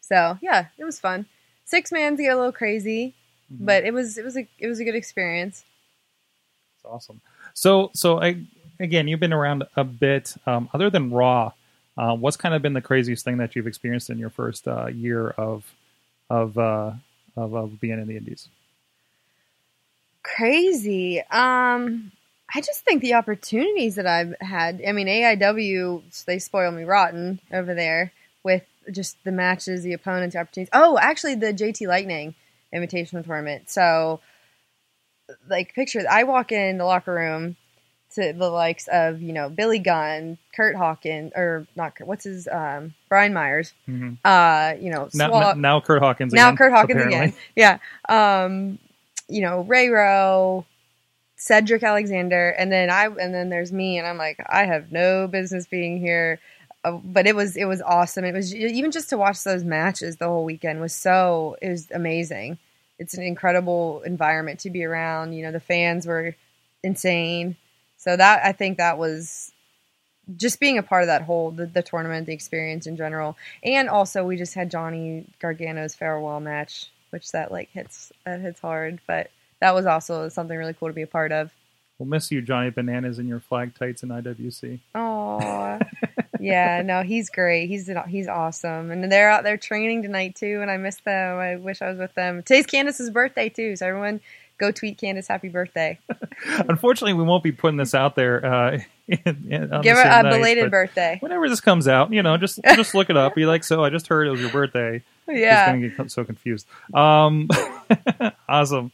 So 0.00 0.38
yeah, 0.40 0.66
it 0.78 0.84
was 0.84 1.00
fun. 1.00 1.26
Six 1.64 1.90
mans 1.90 2.20
get 2.20 2.32
a 2.32 2.36
little 2.36 2.52
crazy, 2.52 3.14
but 3.50 3.84
it 3.84 3.92
was 3.92 4.18
it 4.18 4.24
was 4.24 4.36
a 4.36 4.46
it 4.58 4.68
was 4.68 4.78
a 4.78 4.84
good 4.84 4.94
experience. 4.94 5.64
It's 6.76 6.84
awesome. 6.84 7.20
So, 7.54 7.90
so 7.94 8.20
I, 8.20 8.36
again, 8.80 9.08
you've 9.08 9.20
been 9.20 9.32
around 9.32 9.64
a 9.76 9.84
bit. 9.84 10.34
Um, 10.46 10.68
other 10.74 10.90
than 10.90 11.10
Raw, 11.10 11.52
uh, 11.96 12.16
what's 12.16 12.36
kind 12.36 12.54
of 12.54 12.62
been 12.62 12.72
the 12.72 12.80
craziest 12.80 13.24
thing 13.24 13.38
that 13.38 13.54
you've 13.56 13.66
experienced 13.66 14.10
in 14.10 14.18
your 14.18 14.30
first 14.30 14.68
uh, 14.68 14.86
year 14.86 15.30
of 15.30 15.64
of, 16.28 16.58
uh, 16.58 16.92
of 17.36 17.54
of 17.54 17.80
being 17.80 17.98
in 17.98 18.06
the 18.06 18.16
Indies? 18.16 18.48
Crazy. 20.24 21.20
Um, 21.30 22.10
I 22.52 22.60
just 22.60 22.84
think 22.84 23.00
the 23.02 23.14
opportunities 23.14 23.94
that 23.94 24.06
I've 24.08 24.34
had. 24.40 24.82
I 24.86 24.90
mean, 24.92 25.06
AIW 25.06 26.24
they 26.24 26.40
spoil 26.40 26.72
me 26.72 26.82
rotten 26.82 27.40
over 27.52 27.74
there 27.74 28.12
with 28.42 28.64
just 28.90 29.16
the 29.24 29.32
matches, 29.32 29.82
the 29.84 29.92
opponents, 29.92 30.34
the 30.34 30.40
opportunities. 30.40 30.70
Oh, 30.72 30.98
actually, 31.00 31.36
the 31.36 31.52
JT 31.54 31.86
Lightning 31.86 32.34
Invitational 32.74 33.24
Tournament. 33.24 33.70
So, 33.70 34.20
like, 35.48 35.74
picture 35.74 36.02
I 36.10 36.24
walk 36.24 36.52
in 36.52 36.78
the 36.78 36.84
locker 36.84 37.14
room 37.14 37.56
to 38.14 38.32
the 38.32 38.48
likes 38.48 38.86
of 38.92 39.20
you 39.22 39.32
know 39.32 39.48
Billy 39.48 39.78
Gunn, 39.80 40.38
Kurt 40.54 40.76
Hawkins, 40.76 41.32
or 41.34 41.66
not 41.74 41.96
Kurt. 41.96 42.06
What's 42.06 42.24
his 42.24 42.46
um, 42.46 42.94
Brian 43.08 43.32
Myers. 43.32 43.72
Mhm. 43.88 44.18
Uh, 44.24 44.74
you 44.80 44.90
know, 44.90 45.08
Now, 45.14 45.28
Swap- 45.28 45.56
now 45.56 45.80
Kurt 45.80 46.00
Hawkins. 46.02 46.32
now 46.32 46.48
again, 46.48 46.56
Kurt 46.56 46.72
Hawkins 46.72 47.00
apparently. 47.02 47.18
again. 47.56 47.78
Yeah. 48.08 48.44
Um, 48.44 48.78
you 49.28 49.40
know, 49.42 49.62
Ray 49.62 49.88
Rowe, 49.88 50.64
Cedric 51.36 51.82
Alexander, 51.82 52.50
and 52.50 52.70
then 52.70 52.90
I 52.90 53.06
and 53.06 53.34
then 53.34 53.48
there's 53.50 53.72
me 53.72 53.98
and 53.98 54.06
I'm 54.06 54.18
like, 54.18 54.44
I 54.48 54.64
have 54.64 54.92
no 54.92 55.28
business 55.28 55.66
being 55.66 55.98
here. 55.98 56.40
Uh, 56.84 56.98
but 57.02 57.26
it 57.26 57.34
was 57.34 57.56
it 57.56 57.64
was 57.64 57.80
awesome. 57.82 58.24
It 58.24 58.34
was 58.34 58.54
even 58.54 58.90
just 58.90 59.08
to 59.10 59.16
watch 59.16 59.42
those 59.42 59.64
matches 59.64 60.16
the 60.16 60.28
whole 60.28 60.44
weekend 60.44 60.80
was 60.80 60.94
so 60.94 61.56
it 61.62 61.70
was 61.70 61.90
amazing. 61.90 62.58
It's 62.98 63.14
an 63.14 63.22
incredible 63.24 64.02
environment 64.02 64.60
to 64.60 64.70
be 64.70 64.84
around. 64.84 65.32
You 65.32 65.44
know, 65.44 65.52
the 65.52 65.60
fans 65.60 66.06
were 66.06 66.36
insane. 66.82 67.56
So 67.96 68.16
that 68.16 68.44
I 68.44 68.52
think 68.52 68.78
that 68.78 68.98
was 68.98 69.52
just 70.36 70.60
being 70.60 70.78
a 70.78 70.82
part 70.82 71.02
of 71.02 71.06
that 71.08 71.22
whole 71.22 71.50
the, 71.50 71.66
the 71.66 71.82
tournament, 71.82 72.26
the 72.26 72.32
experience 72.32 72.86
in 72.86 72.96
general, 72.96 73.36
and 73.62 73.88
also 73.88 74.24
we 74.24 74.36
just 74.36 74.54
had 74.54 74.70
Johnny 74.70 75.26
Gargano's 75.40 75.94
farewell 75.94 76.40
match, 76.40 76.90
which 77.14 77.30
that 77.30 77.52
like 77.52 77.70
hits 77.70 78.12
that 78.24 78.40
hits 78.40 78.60
hard, 78.60 78.98
but 79.06 79.30
that 79.60 79.72
was 79.72 79.86
also 79.86 80.28
something 80.28 80.58
really 80.58 80.74
cool 80.74 80.88
to 80.88 80.94
be 80.94 81.02
a 81.02 81.06
part 81.06 81.30
of. 81.30 81.52
We'll 81.96 82.08
miss 82.08 82.32
you, 82.32 82.42
Johnny 82.42 82.70
Bananas, 82.70 83.20
in 83.20 83.28
your 83.28 83.38
flag 83.38 83.72
tights 83.78 84.02
and 84.02 84.10
IWC. 84.10 84.80
Oh, 84.96 85.78
yeah, 86.40 86.82
no, 86.82 87.02
he's 87.02 87.30
great. 87.30 87.68
He's 87.68 87.88
he's 88.08 88.26
awesome, 88.26 88.90
and 88.90 89.12
they're 89.12 89.30
out 89.30 89.44
there 89.44 89.56
training 89.56 90.02
tonight 90.02 90.34
too. 90.34 90.58
And 90.60 90.72
I 90.72 90.76
miss 90.76 90.96
them. 91.04 91.38
I 91.38 91.54
wish 91.54 91.80
I 91.80 91.88
was 91.88 91.98
with 91.98 92.12
them. 92.14 92.42
Today's 92.42 92.66
Candice's 92.66 93.10
birthday 93.10 93.48
too, 93.48 93.76
so 93.76 93.86
everyone 93.86 94.20
go 94.58 94.72
tweet 94.72 94.98
Candice 94.98 95.28
happy 95.28 95.48
birthday. 95.48 96.00
Unfortunately, 96.68 97.14
we 97.14 97.22
won't 97.22 97.44
be 97.44 97.52
putting 97.52 97.76
this 97.76 97.94
out 97.94 98.16
there. 98.16 98.44
Uh, 98.44 98.78
in, 99.06 99.46
in, 99.48 99.72
on 99.72 99.82
Give 99.82 99.96
her 99.96 100.02
a 100.02 100.22
night, 100.24 100.32
belated 100.32 100.68
birthday. 100.72 101.18
Whenever 101.20 101.48
this 101.48 101.60
comes 101.60 101.86
out, 101.86 102.12
you 102.12 102.24
know, 102.24 102.36
just 102.38 102.58
just 102.74 102.92
look 102.92 103.08
it 103.08 103.16
up. 103.16 103.36
Be 103.36 103.46
like, 103.46 103.62
so 103.62 103.84
I 103.84 103.90
just 103.90 104.08
heard 104.08 104.26
it 104.26 104.30
was 104.30 104.40
your 104.40 104.50
birthday. 104.50 105.00
Yeah. 105.28 105.72
Just 105.78 105.96
gonna 105.96 106.04
get 106.04 106.10
so 106.10 106.24
confused. 106.24 106.66
Um, 106.92 107.48
awesome. 108.48 108.92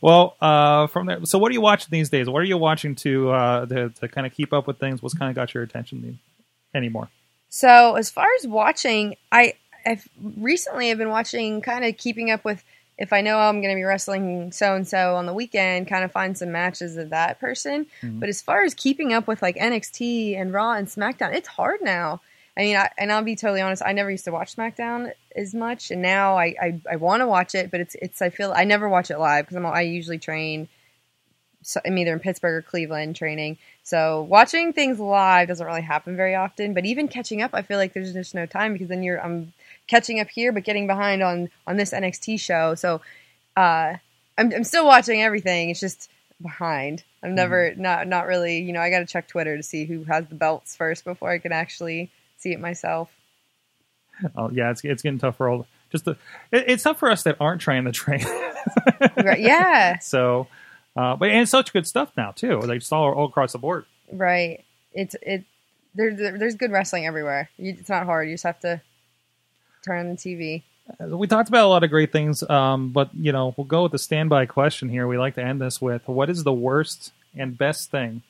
Well, 0.00 0.36
uh, 0.40 0.86
from 0.86 1.06
there, 1.06 1.24
so 1.24 1.38
what 1.38 1.50
are 1.50 1.54
you 1.54 1.60
watching 1.60 1.88
these 1.90 2.08
days? 2.10 2.28
What 2.28 2.40
are 2.40 2.46
you 2.46 2.58
watching 2.58 2.94
to 2.96 3.30
uh, 3.30 3.66
to, 3.66 3.88
to 3.90 4.08
kind 4.08 4.26
of 4.26 4.34
keep 4.34 4.52
up 4.52 4.66
with 4.66 4.78
things? 4.78 5.02
What's 5.02 5.14
kind 5.14 5.30
of 5.30 5.34
got 5.36 5.54
your 5.54 5.62
attention 5.62 6.18
anymore? 6.74 7.08
So 7.48 7.96
as 7.96 8.10
far 8.10 8.26
as 8.38 8.46
watching, 8.46 9.16
I 9.30 9.54
I've 9.84 10.08
recently 10.22 10.88
have 10.90 10.98
been 10.98 11.10
watching 11.10 11.60
kind 11.60 11.84
of 11.84 11.96
keeping 11.96 12.30
up 12.30 12.44
with 12.44 12.62
if 12.98 13.12
I 13.12 13.20
know 13.20 13.38
I'm 13.38 13.60
going 13.60 13.74
to 13.74 13.76
be 13.78 13.82
wrestling 13.82 14.52
so 14.52 14.76
and 14.76 14.86
so 14.86 15.16
on 15.16 15.26
the 15.26 15.32
weekend, 15.34 15.88
kind 15.88 16.04
of 16.04 16.12
find 16.12 16.36
some 16.38 16.52
matches 16.52 16.96
of 16.96 17.10
that 17.10 17.40
person. 17.40 17.86
Mhm. 18.02 18.20
But 18.20 18.28
as 18.28 18.40
far 18.42 18.62
as 18.62 18.74
keeping 18.74 19.12
up 19.12 19.26
with 19.26 19.42
like 19.42 19.56
NXT 19.56 20.36
and 20.40 20.52
Raw 20.52 20.74
and 20.74 20.86
SmackDown, 20.86 21.34
it's 21.34 21.48
hard 21.48 21.80
now. 21.82 22.20
I 22.56 22.60
mean, 22.60 22.76
I, 22.76 22.90
and 22.98 23.10
I'll 23.10 23.22
be 23.22 23.36
totally 23.36 23.62
honest, 23.62 23.82
I 23.84 23.92
never 23.92 24.10
used 24.10 24.24
to 24.26 24.32
watch 24.32 24.54
SmackDown 24.54 25.12
as 25.34 25.54
much, 25.54 25.90
and 25.90 26.02
now 26.02 26.36
I 26.36 26.54
I, 26.60 26.80
I 26.90 26.96
want 26.96 27.22
to 27.22 27.26
watch 27.26 27.54
it, 27.54 27.70
but 27.70 27.80
it's 27.80 27.96
it's 27.96 28.20
I 28.20 28.28
feel 28.30 28.52
I 28.54 28.64
never 28.64 28.88
watch 28.88 29.10
it 29.10 29.18
live 29.18 29.46
because 29.46 29.56
I'm 29.56 29.66
I 29.66 29.82
usually 29.82 30.18
train. 30.18 30.68
So 31.64 31.80
I'm 31.86 31.96
either 31.96 32.12
in 32.12 32.18
Pittsburgh 32.18 32.54
or 32.54 32.62
Cleveland 32.62 33.14
training, 33.14 33.56
so 33.84 34.22
watching 34.22 34.72
things 34.72 34.98
live 34.98 35.48
doesn't 35.48 35.64
really 35.64 35.80
happen 35.80 36.16
very 36.16 36.34
often. 36.34 36.74
But 36.74 36.84
even 36.84 37.08
catching 37.08 37.40
up, 37.40 37.52
I 37.54 37.62
feel 37.62 37.78
like 37.78 37.92
there's 37.92 38.12
just 38.12 38.34
no 38.34 38.46
time 38.46 38.72
because 38.72 38.88
then 38.88 39.02
you're 39.02 39.24
I'm 39.24 39.52
catching 39.86 40.20
up 40.20 40.28
here, 40.28 40.52
but 40.52 40.64
getting 40.64 40.86
behind 40.86 41.22
on 41.22 41.48
on 41.66 41.76
this 41.76 41.92
NXT 41.92 42.38
show. 42.40 42.74
So 42.74 43.00
uh, 43.56 43.94
I'm 44.36 44.52
I'm 44.52 44.64
still 44.64 44.86
watching 44.86 45.22
everything. 45.22 45.70
It's 45.70 45.80
just 45.80 46.10
behind. 46.42 47.04
I'm 47.22 47.34
never 47.34 47.74
not 47.76 48.08
not 48.08 48.26
really. 48.26 48.58
You 48.58 48.72
know, 48.72 48.80
I 48.80 48.90
got 48.90 48.98
to 48.98 49.06
check 49.06 49.28
Twitter 49.28 49.56
to 49.56 49.62
see 49.62 49.84
who 49.84 50.04
has 50.04 50.26
the 50.26 50.34
belts 50.34 50.76
first 50.76 51.04
before 51.04 51.30
I 51.30 51.38
can 51.38 51.52
actually 51.52 52.10
see 52.42 52.52
it 52.52 52.60
myself. 52.60 53.10
Oh, 54.36 54.50
yeah, 54.50 54.70
it's 54.70 54.84
it's 54.84 55.02
getting 55.02 55.18
tough 55.18 55.36
for 55.36 55.48
all. 55.48 55.66
Just 55.90 56.04
the, 56.04 56.12
it, 56.50 56.64
it's 56.68 56.82
tough 56.82 56.98
for 56.98 57.10
us 57.10 57.22
that 57.24 57.36
aren't 57.40 57.60
trying 57.60 57.84
to 57.84 57.92
train. 57.92 58.24
Right? 59.16 59.40
Yeah, 59.40 59.98
so, 60.00 60.46
uh, 60.96 61.16
but 61.16 61.28
and 61.30 61.40
it's 61.40 61.50
such 61.50 61.72
good 61.72 61.86
stuff 61.86 62.12
now 62.16 62.30
too. 62.30 62.60
Like 62.60 62.78
just 62.78 62.92
all, 62.92 63.12
all 63.12 63.26
across 63.26 63.50
the 63.52 63.58
board. 63.58 63.84
right. 64.12 64.62
It's 64.92 65.16
it. 65.22 65.44
There's 65.94 66.16
there's 66.16 66.54
good 66.54 66.70
wrestling 66.70 67.06
everywhere. 67.06 67.50
You, 67.58 67.74
it's 67.78 67.88
not 67.88 68.04
hard. 68.06 68.28
You 68.28 68.34
just 68.34 68.44
have 68.44 68.60
to 68.60 68.80
turn 69.84 70.00
on 70.06 70.08
the 70.10 70.16
TV. 70.16 70.62
Uh, 71.00 71.16
We 71.16 71.26
talked 71.26 71.48
about 71.48 71.66
a 71.66 71.68
lot 71.68 71.82
of 71.82 71.90
great 71.90 72.12
things, 72.12 72.48
um, 72.48 72.90
but 72.90 73.10
you 73.14 73.32
know 73.32 73.52
we'll 73.56 73.64
go 73.66 73.82
with 73.82 73.92
the 73.92 73.98
standby 73.98 74.46
question 74.46 74.88
here. 74.88 75.08
We 75.08 75.18
like 75.18 75.34
to 75.34 75.42
end 75.42 75.60
this 75.60 75.80
with: 75.82 76.06
What 76.06 76.30
is 76.30 76.44
the 76.44 76.52
worst 76.52 77.12
and 77.36 77.58
best 77.58 77.90
thing, 77.90 78.22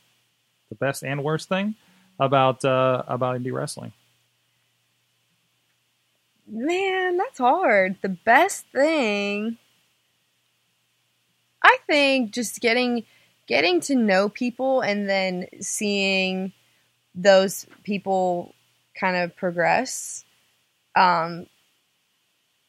the 0.71 0.75
best 0.77 1.03
and 1.05 1.23
worst 1.23 1.49
thing 1.51 1.75
about 2.19 2.65
uh, 2.65 3.03
about 3.07 3.39
indie 3.39 3.53
wrestling? 3.53 3.93
Man, 6.55 7.17
that's 7.17 7.39
hard. 7.39 7.97
The 8.03 8.11
best 8.11 8.67
thing 8.73 9.57
I 11.63 11.79
think 11.87 12.33
just 12.33 12.61
getting 12.61 13.05
getting 13.47 13.81
to 13.83 13.95
know 13.95 14.29
people 14.29 14.83
and 14.83 15.09
then 15.09 15.47
seeing 15.61 16.53
those 17.15 17.67
people 17.85 18.55
kind 18.99 19.17
of 19.17 19.35
progress. 19.35 20.25
Um 20.95 21.47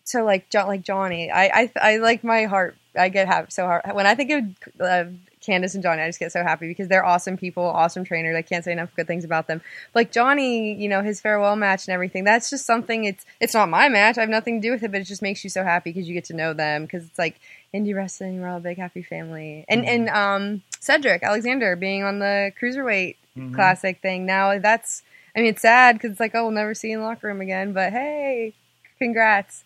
so 0.06 0.24
like 0.24 0.50
Jo- 0.50 0.67
like 0.67 0.84
Johnny, 0.84 1.30
I 1.30 1.46
I 1.63 1.72
I 1.93 1.98
like 1.98 2.24
my 2.24 2.46
heart 2.46 2.78
I 2.98 3.10
get 3.10 3.28
happy 3.28 3.48
so 3.52 3.65
hard 3.65 3.84
when 3.93 4.06
I 4.08 4.15
think 4.15 4.32
of 4.80 5.13
Candice 5.45 5.73
and 5.73 5.84
Johnny. 5.84 6.01
I 6.01 6.08
just 6.08 6.19
get 6.19 6.32
so 6.32 6.41
happy 6.43 6.67
because 6.67 6.88
they're 6.88 7.06
awesome 7.06 7.38
people, 7.38 7.63
awesome 7.63 8.03
trainers. 8.03 8.36
I 8.36 8.41
can't 8.41 8.63
say 8.63 8.71
enough 8.71 8.95
good 8.95 9.08
things 9.08 9.25
about 9.25 9.47
them 9.47 9.62
like 9.93 10.12
Johnny, 10.12 10.73
you 10.73 10.88
know, 10.88 11.01
his 11.01 11.19
farewell 11.21 11.56
match 11.56 11.88
and 11.88 11.93
everything. 11.93 12.23
That's 12.23 12.49
just 12.49 12.65
something. 12.65 13.06
It's 13.06 13.25
it's 13.39 13.53
not 13.53 13.69
my 13.69 13.89
match. 13.89 14.17
I 14.17 14.21
have 14.21 14.29
nothing 14.29 14.62
to 14.62 14.67
do 14.67 14.71
with 14.71 14.84
it, 14.84 14.91
but 14.91 15.01
it 15.01 15.06
just 15.08 15.21
makes 15.21 15.43
you 15.43 15.49
so 15.49 15.63
happy 15.63 15.91
because 15.91 16.08
you 16.08 16.13
get 16.13 16.25
to 16.25 16.34
know 16.34 16.53
them. 16.53 16.84
Because 16.84 17.03
it's 17.06 17.19
like 17.19 17.39
indie 17.73 17.95
wrestling, 17.95 18.39
we're 18.41 18.47
all 18.47 18.58
a 18.58 18.62
big 18.62 18.77
happy 18.77 19.03
family. 19.03 19.65
And 19.67 19.86
and 19.86 20.10
um, 20.10 20.62
Cedric 20.79 21.23
Alexander 21.23 21.75
being 21.75 22.03
on 22.03 22.19
the 22.19 22.51
cruiserweight 22.60 23.17
Mhm. 23.38 23.53
classic 23.56 23.99
thing 24.01 24.25
now. 24.27 24.60
That's 24.60 25.01
I 25.36 25.39
mean, 25.39 25.49
it's 25.49 25.62
sad 25.63 25.95
because 25.95 26.12
it's 26.12 26.19
like 26.19 26.36
oh, 26.36 26.43
we'll 26.43 26.51
never 26.51 26.73
see 26.75 26.89
you 26.89 26.97
in 26.97 27.01
the 27.01 27.08
locker 27.08 27.27
room 27.27 27.41
again. 27.41 27.73
But 27.73 27.91
hey, 27.91 28.53
congrats. 28.99 29.63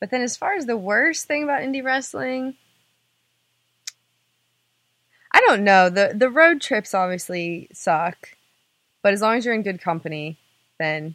But 0.00 0.10
then 0.10 0.20
as 0.20 0.36
far 0.36 0.54
as 0.54 0.66
the 0.66 0.76
worst 0.76 1.26
thing 1.26 1.44
about 1.44 1.62
indie 1.62 1.82
wrestling. 1.84 2.56
I 5.46 5.50
don't 5.50 5.64
know. 5.64 5.90
The 5.90 6.12
the 6.14 6.30
road 6.30 6.60
trips 6.60 6.94
obviously 6.94 7.68
suck. 7.72 8.30
But 9.02 9.12
as 9.12 9.20
long 9.20 9.36
as 9.36 9.44
you're 9.44 9.54
in 9.54 9.62
good 9.62 9.80
company, 9.82 10.38
then 10.78 11.14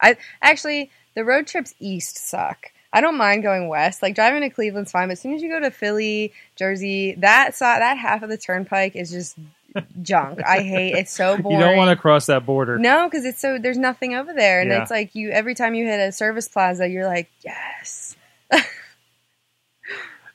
I 0.00 0.16
actually 0.42 0.90
the 1.14 1.24
road 1.24 1.46
trips 1.46 1.74
east 1.78 2.16
suck. 2.18 2.66
I 2.92 3.00
don't 3.00 3.16
mind 3.16 3.44
going 3.44 3.68
west. 3.68 4.02
Like 4.02 4.16
driving 4.16 4.40
to 4.40 4.50
Cleveland's 4.50 4.90
fine, 4.90 5.06
but 5.08 5.12
as 5.12 5.20
soon 5.20 5.34
as 5.34 5.42
you 5.42 5.48
go 5.48 5.60
to 5.60 5.70
Philly, 5.70 6.32
Jersey, 6.56 7.12
that 7.18 7.54
side, 7.54 7.80
that 7.80 7.96
half 7.98 8.22
of 8.22 8.28
the 8.30 8.36
turnpike 8.36 8.96
is 8.96 9.12
just 9.12 9.36
junk. 10.02 10.40
I 10.44 10.62
hate 10.62 10.94
it's 10.96 11.12
so 11.12 11.38
boring. 11.38 11.58
You 11.60 11.64
don't 11.64 11.76
want 11.76 11.90
to 11.90 11.96
cross 11.96 12.26
that 12.26 12.44
border. 12.44 12.76
No, 12.78 13.08
because 13.08 13.24
it's 13.24 13.40
so 13.40 13.58
there's 13.58 13.78
nothing 13.78 14.14
over 14.16 14.32
there, 14.32 14.60
and 14.60 14.70
Yeah. 14.70 14.82
it's 14.82 14.90
like 14.90 15.14
you 15.14 15.30
every 15.30 15.54
time 15.54 15.74
you 15.76 15.86
hit 15.86 16.00
a 16.00 16.10
service 16.10 16.48
plaza, 16.48 16.88
you're 16.88 17.06
like, 17.06 17.30
yes. 17.44 18.16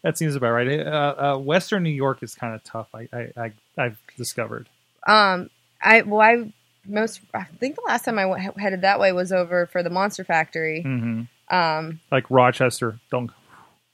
That 0.06 0.20
seems 0.20 0.36
about 0.36 0.52
right. 0.52 0.80
Uh, 0.82 1.16
uh, 1.18 1.38
Western 1.40 1.82
New 1.82 1.90
York 1.90 2.22
is 2.22 2.36
kind 2.36 2.54
of 2.54 2.64
tough. 2.64 2.88
I, 2.94 3.10
I, 3.12 3.32
I 3.36 3.52
I've 3.76 3.98
discovered. 4.18 4.70
Um, 5.08 5.50
I 5.82 6.04
well, 6.04 6.22
I 6.22 6.52
most 6.88 7.22
I 7.34 7.46
think 7.46 7.76
the 7.76 7.82
last 7.88 8.06
time 8.06 8.20
I 8.20 8.52
headed 8.56 8.82
that 8.82 9.00
way 9.00 9.12
was 9.14 9.32
over 9.32 9.66
for 9.66 9.82
the 9.82 9.90
Monster 9.90 10.24
Factory. 10.24 10.84
hmm 10.84 11.22
Um, 11.50 12.00
Like 12.12 12.30
Rochester, 12.30 13.00
don't. 13.10 13.32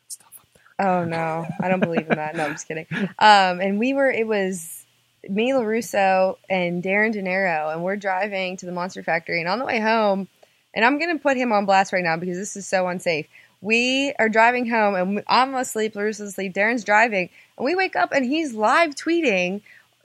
It's 0.05 0.17
tough 0.17 0.37
up 0.37 0.47
there. 0.53 0.85
oh 0.89 1.05
no, 1.05 1.47
I 1.61 1.69
don't 1.69 1.79
believe 1.79 2.09
in 2.11 2.17
that. 2.17 2.35
No, 2.35 2.43
I'm 2.43 2.51
just 2.51 2.67
kidding. 2.67 2.87
Um, 3.17 3.61
and 3.61 3.79
we 3.79 3.93
were 3.93 4.11
it 4.11 4.27
was 4.27 4.83
me, 5.29 5.51
Larusso, 5.53 6.37
and 6.49 6.83
Darren 6.83 7.13
De 7.13 7.21
Niro, 7.23 7.71
and 7.71 7.83
we're 7.85 7.95
driving 7.95 8.57
to 8.57 8.65
the 8.65 8.73
Monster 8.73 9.01
Factory, 9.01 9.39
and 9.39 9.47
on 9.47 9.59
the 9.59 9.65
way 9.65 9.79
home, 9.79 10.27
and 10.73 10.83
I'm 10.83 10.99
gonna 10.99 11.19
put 11.19 11.37
him 11.37 11.53
on 11.53 11.65
blast 11.65 11.93
right 11.93 12.03
now 12.03 12.17
because 12.17 12.37
this 12.37 12.57
is 12.57 12.67
so 12.67 12.87
unsafe. 12.89 13.27
We 13.61 14.13
are 14.17 14.29
driving 14.29 14.67
home, 14.67 14.95
and 14.95 15.23
I'm 15.27 15.53
asleep. 15.55 15.93
Larusso's 15.93 16.29
asleep. 16.29 16.53
Darren's 16.53 16.83
driving, 16.83 17.29
and 17.57 17.65
we 17.65 17.75
wake 17.75 17.95
up, 17.95 18.11
and 18.11 18.25
he's 18.25 18.53
live 18.53 18.95
tweeting, 18.95 19.61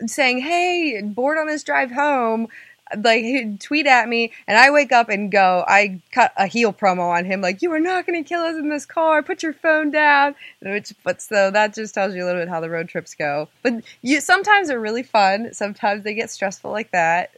saying, 0.06 0.40
"Hey, 0.40 1.00
bored 1.02 1.38
on 1.38 1.46
this 1.46 1.62
drive 1.64 1.90
home." 1.90 2.48
Like 2.96 3.24
he'd 3.24 3.60
tweet 3.60 3.86
at 3.86 4.08
me, 4.08 4.30
and 4.46 4.56
I 4.56 4.70
wake 4.70 4.92
up 4.92 5.08
and 5.08 5.32
go. 5.32 5.64
I 5.66 6.00
cut 6.12 6.32
a 6.36 6.46
heel 6.46 6.72
promo 6.72 7.08
on 7.08 7.24
him, 7.24 7.40
like 7.40 7.62
"You 7.62 7.72
are 7.72 7.80
not 7.80 8.06
going 8.06 8.22
to 8.22 8.28
kill 8.28 8.42
us 8.42 8.56
in 8.56 8.68
this 8.68 8.86
car. 8.86 9.22
Put 9.22 9.42
your 9.42 9.54
phone 9.54 9.90
down." 9.90 10.34
Which, 10.60 10.92
but 11.02 11.20
so 11.22 11.50
that 11.50 11.74
just 11.74 11.94
tells 11.94 12.14
you 12.14 12.24
a 12.24 12.26
little 12.26 12.42
bit 12.42 12.48
how 12.48 12.60
the 12.60 12.70
road 12.70 12.88
trips 12.88 13.14
go. 13.14 13.48
But 13.62 13.82
you 14.02 14.20
sometimes 14.20 14.68
they're 14.68 14.78
really 14.78 15.02
fun. 15.02 15.52
Sometimes 15.54 16.04
they 16.04 16.14
get 16.14 16.30
stressful 16.30 16.70
like 16.70 16.92
that. 16.92 17.30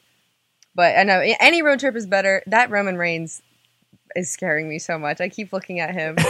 But 0.74 0.98
I 0.98 1.04
know 1.04 1.20
any 1.40 1.62
road 1.62 1.80
trip 1.80 1.96
is 1.96 2.06
better. 2.06 2.42
That 2.46 2.70
Roman 2.70 2.98
Reigns 2.98 3.40
is 4.16 4.30
scaring 4.30 4.68
me 4.68 4.78
so 4.78 4.98
much. 4.98 5.20
I 5.20 5.28
keep 5.28 5.52
looking 5.52 5.80
at 5.80 5.94
him. 5.94 6.16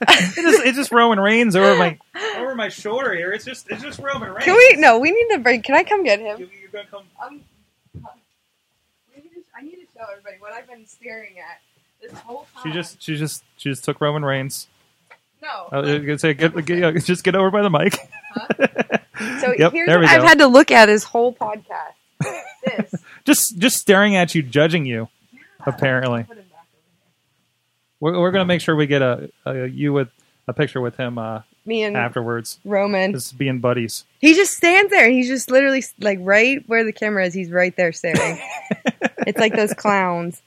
It 0.00 0.34
just, 0.36 0.64
it's 0.64 0.76
just 0.76 0.92
Roman 0.92 1.18
Reigns 1.18 1.56
over 1.56 1.76
my 1.76 1.98
over 2.36 2.54
my 2.54 2.68
shoulder 2.68 3.12
here. 3.16 3.32
It's 3.32 3.44
just 3.44 3.68
it's 3.68 3.82
just 3.82 3.98
Roman 3.98 4.30
Reigns. 4.30 4.44
Can 4.44 4.54
we? 4.54 4.76
No, 4.80 5.00
we 5.00 5.10
need 5.10 5.34
to 5.34 5.40
break. 5.40 5.64
Can 5.64 5.74
I 5.74 5.82
come 5.82 6.04
get 6.04 6.20
him? 6.20 6.38
You, 6.38 6.48
you're 6.60 6.70
gonna 6.70 6.84
come. 6.88 7.02
Um, 7.20 7.40
we 9.12 9.22
need 9.22 9.30
to, 9.30 9.40
I 9.58 9.62
need 9.62 9.72
to 9.72 9.86
show 9.92 10.04
everybody 10.08 10.36
what 10.38 10.52
I've 10.52 10.68
been 10.68 10.86
staring 10.86 11.40
at 11.40 11.60
this 12.00 12.16
whole 12.20 12.46
time. 12.54 12.62
She 12.62 12.72
just 12.72 13.02
she 13.02 13.16
just 13.16 13.42
she 13.56 13.70
just 13.70 13.82
took 13.82 14.00
Roman 14.00 14.24
Reigns. 14.24 14.68
no. 15.42 15.68
I 15.72 15.80
was 15.80 15.98
gonna 15.98 16.18
say 16.20 16.32
get, 16.34 16.54
get 16.64 16.78
yeah, 16.78 16.92
just 16.92 17.24
get 17.24 17.34
over 17.34 17.50
by 17.50 17.62
the 17.62 17.70
mic. 17.70 17.94
so 19.40 19.52
Yep, 19.58 19.72
here's 19.72 19.88
there 19.88 19.98
what 19.98 20.08
we 20.08 20.14
I've 20.14 20.22
had 20.22 20.38
to 20.38 20.46
look 20.46 20.70
at 20.70 20.86
this 20.86 21.02
whole 21.02 21.32
podcast. 21.34 21.94
this. 22.64 22.94
Just 23.24 23.58
just 23.58 23.78
staring 23.78 24.14
at 24.14 24.32
you, 24.36 24.42
judging 24.44 24.86
you. 24.86 25.08
Apparently, 25.66 26.22
Put 26.22 26.36
him 26.36 26.44
back 26.52 26.66
over 26.72 26.82
we're, 28.00 28.18
we're 28.18 28.30
gonna 28.30 28.44
make 28.44 28.60
sure 28.60 28.76
we 28.76 28.86
get 28.86 29.02
a, 29.02 29.30
a 29.46 29.66
you 29.66 29.92
with 29.92 30.08
a 30.46 30.52
picture 30.52 30.80
with 30.80 30.96
him 30.96 31.18
uh. 31.18 31.42
Me 31.66 31.82
and 31.82 31.98
afterwards. 31.98 32.58
Roman. 32.64 33.12
Just 33.12 33.36
being 33.36 33.58
buddies. 33.60 34.06
He 34.20 34.32
just 34.34 34.56
stands 34.56 34.90
there. 34.90 35.10
He's 35.10 35.28
just 35.28 35.50
literally 35.50 35.84
like 36.00 36.18
right 36.22 36.66
where 36.66 36.82
the 36.82 36.92
camera 36.92 37.26
is. 37.26 37.34
He's 37.34 37.50
right 37.50 37.76
there 37.76 37.92
staring. 37.92 38.40
it's 39.26 39.38
like 39.38 39.54
those 39.54 39.74
clowns. 39.74 40.40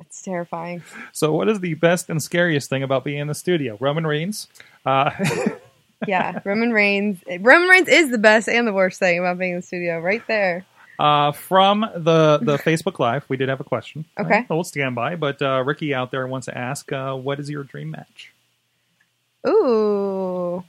It's 0.00 0.20
terrifying. 0.20 0.82
So, 1.12 1.32
what 1.32 1.48
is 1.48 1.60
the 1.60 1.72
best 1.74 2.10
and 2.10 2.22
scariest 2.22 2.68
thing 2.68 2.82
about 2.82 3.04
being 3.04 3.20
in 3.20 3.26
the 3.26 3.34
studio? 3.34 3.78
Roman 3.80 4.06
Reigns. 4.06 4.48
Uh, 4.84 5.10
Yeah, 6.06 6.40
Roman 6.44 6.72
Reigns. 6.72 7.18
Roman 7.40 7.68
Reigns 7.68 7.88
is 7.88 8.10
the 8.10 8.18
best 8.18 8.48
and 8.48 8.66
the 8.66 8.72
worst 8.72 8.98
thing 8.98 9.18
about 9.18 9.38
being 9.38 9.52
in 9.52 9.56
the 9.56 9.62
studio. 9.62 9.98
Right 9.98 10.22
there. 10.28 10.64
Uh, 10.98 11.30
from 11.30 11.80
the 11.80 12.38
the 12.42 12.58
Facebook 12.58 12.98
Live, 12.98 13.24
we 13.28 13.36
did 13.36 13.48
have 13.48 13.60
a 13.60 13.64
question. 13.64 14.04
Okay. 14.18 14.40
Uh, 14.40 14.54
we'll 14.54 14.64
stand 14.64 14.96
by, 14.96 15.14
but 15.14 15.40
uh, 15.40 15.62
Ricky 15.64 15.94
out 15.94 16.10
there 16.10 16.26
wants 16.26 16.46
to 16.46 16.58
ask, 16.58 16.90
uh, 16.92 17.14
"What 17.14 17.38
is 17.38 17.48
your 17.48 17.62
dream 17.62 17.92
match?" 17.92 18.32
Ooh. 19.46 20.64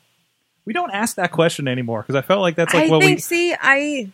We 0.66 0.74
don't 0.74 0.92
ask 0.92 1.16
that 1.16 1.32
question 1.32 1.68
anymore 1.68 2.02
because 2.02 2.16
I 2.16 2.22
felt 2.22 2.42
like 2.42 2.56
that's 2.56 2.74
like 2.74 2.86
I 2.86 2.90
what 2.90 3.02
think. 3.02 3.18
we. 3.18 3.22
See, 3.22 3.56
I, 3.60 4.12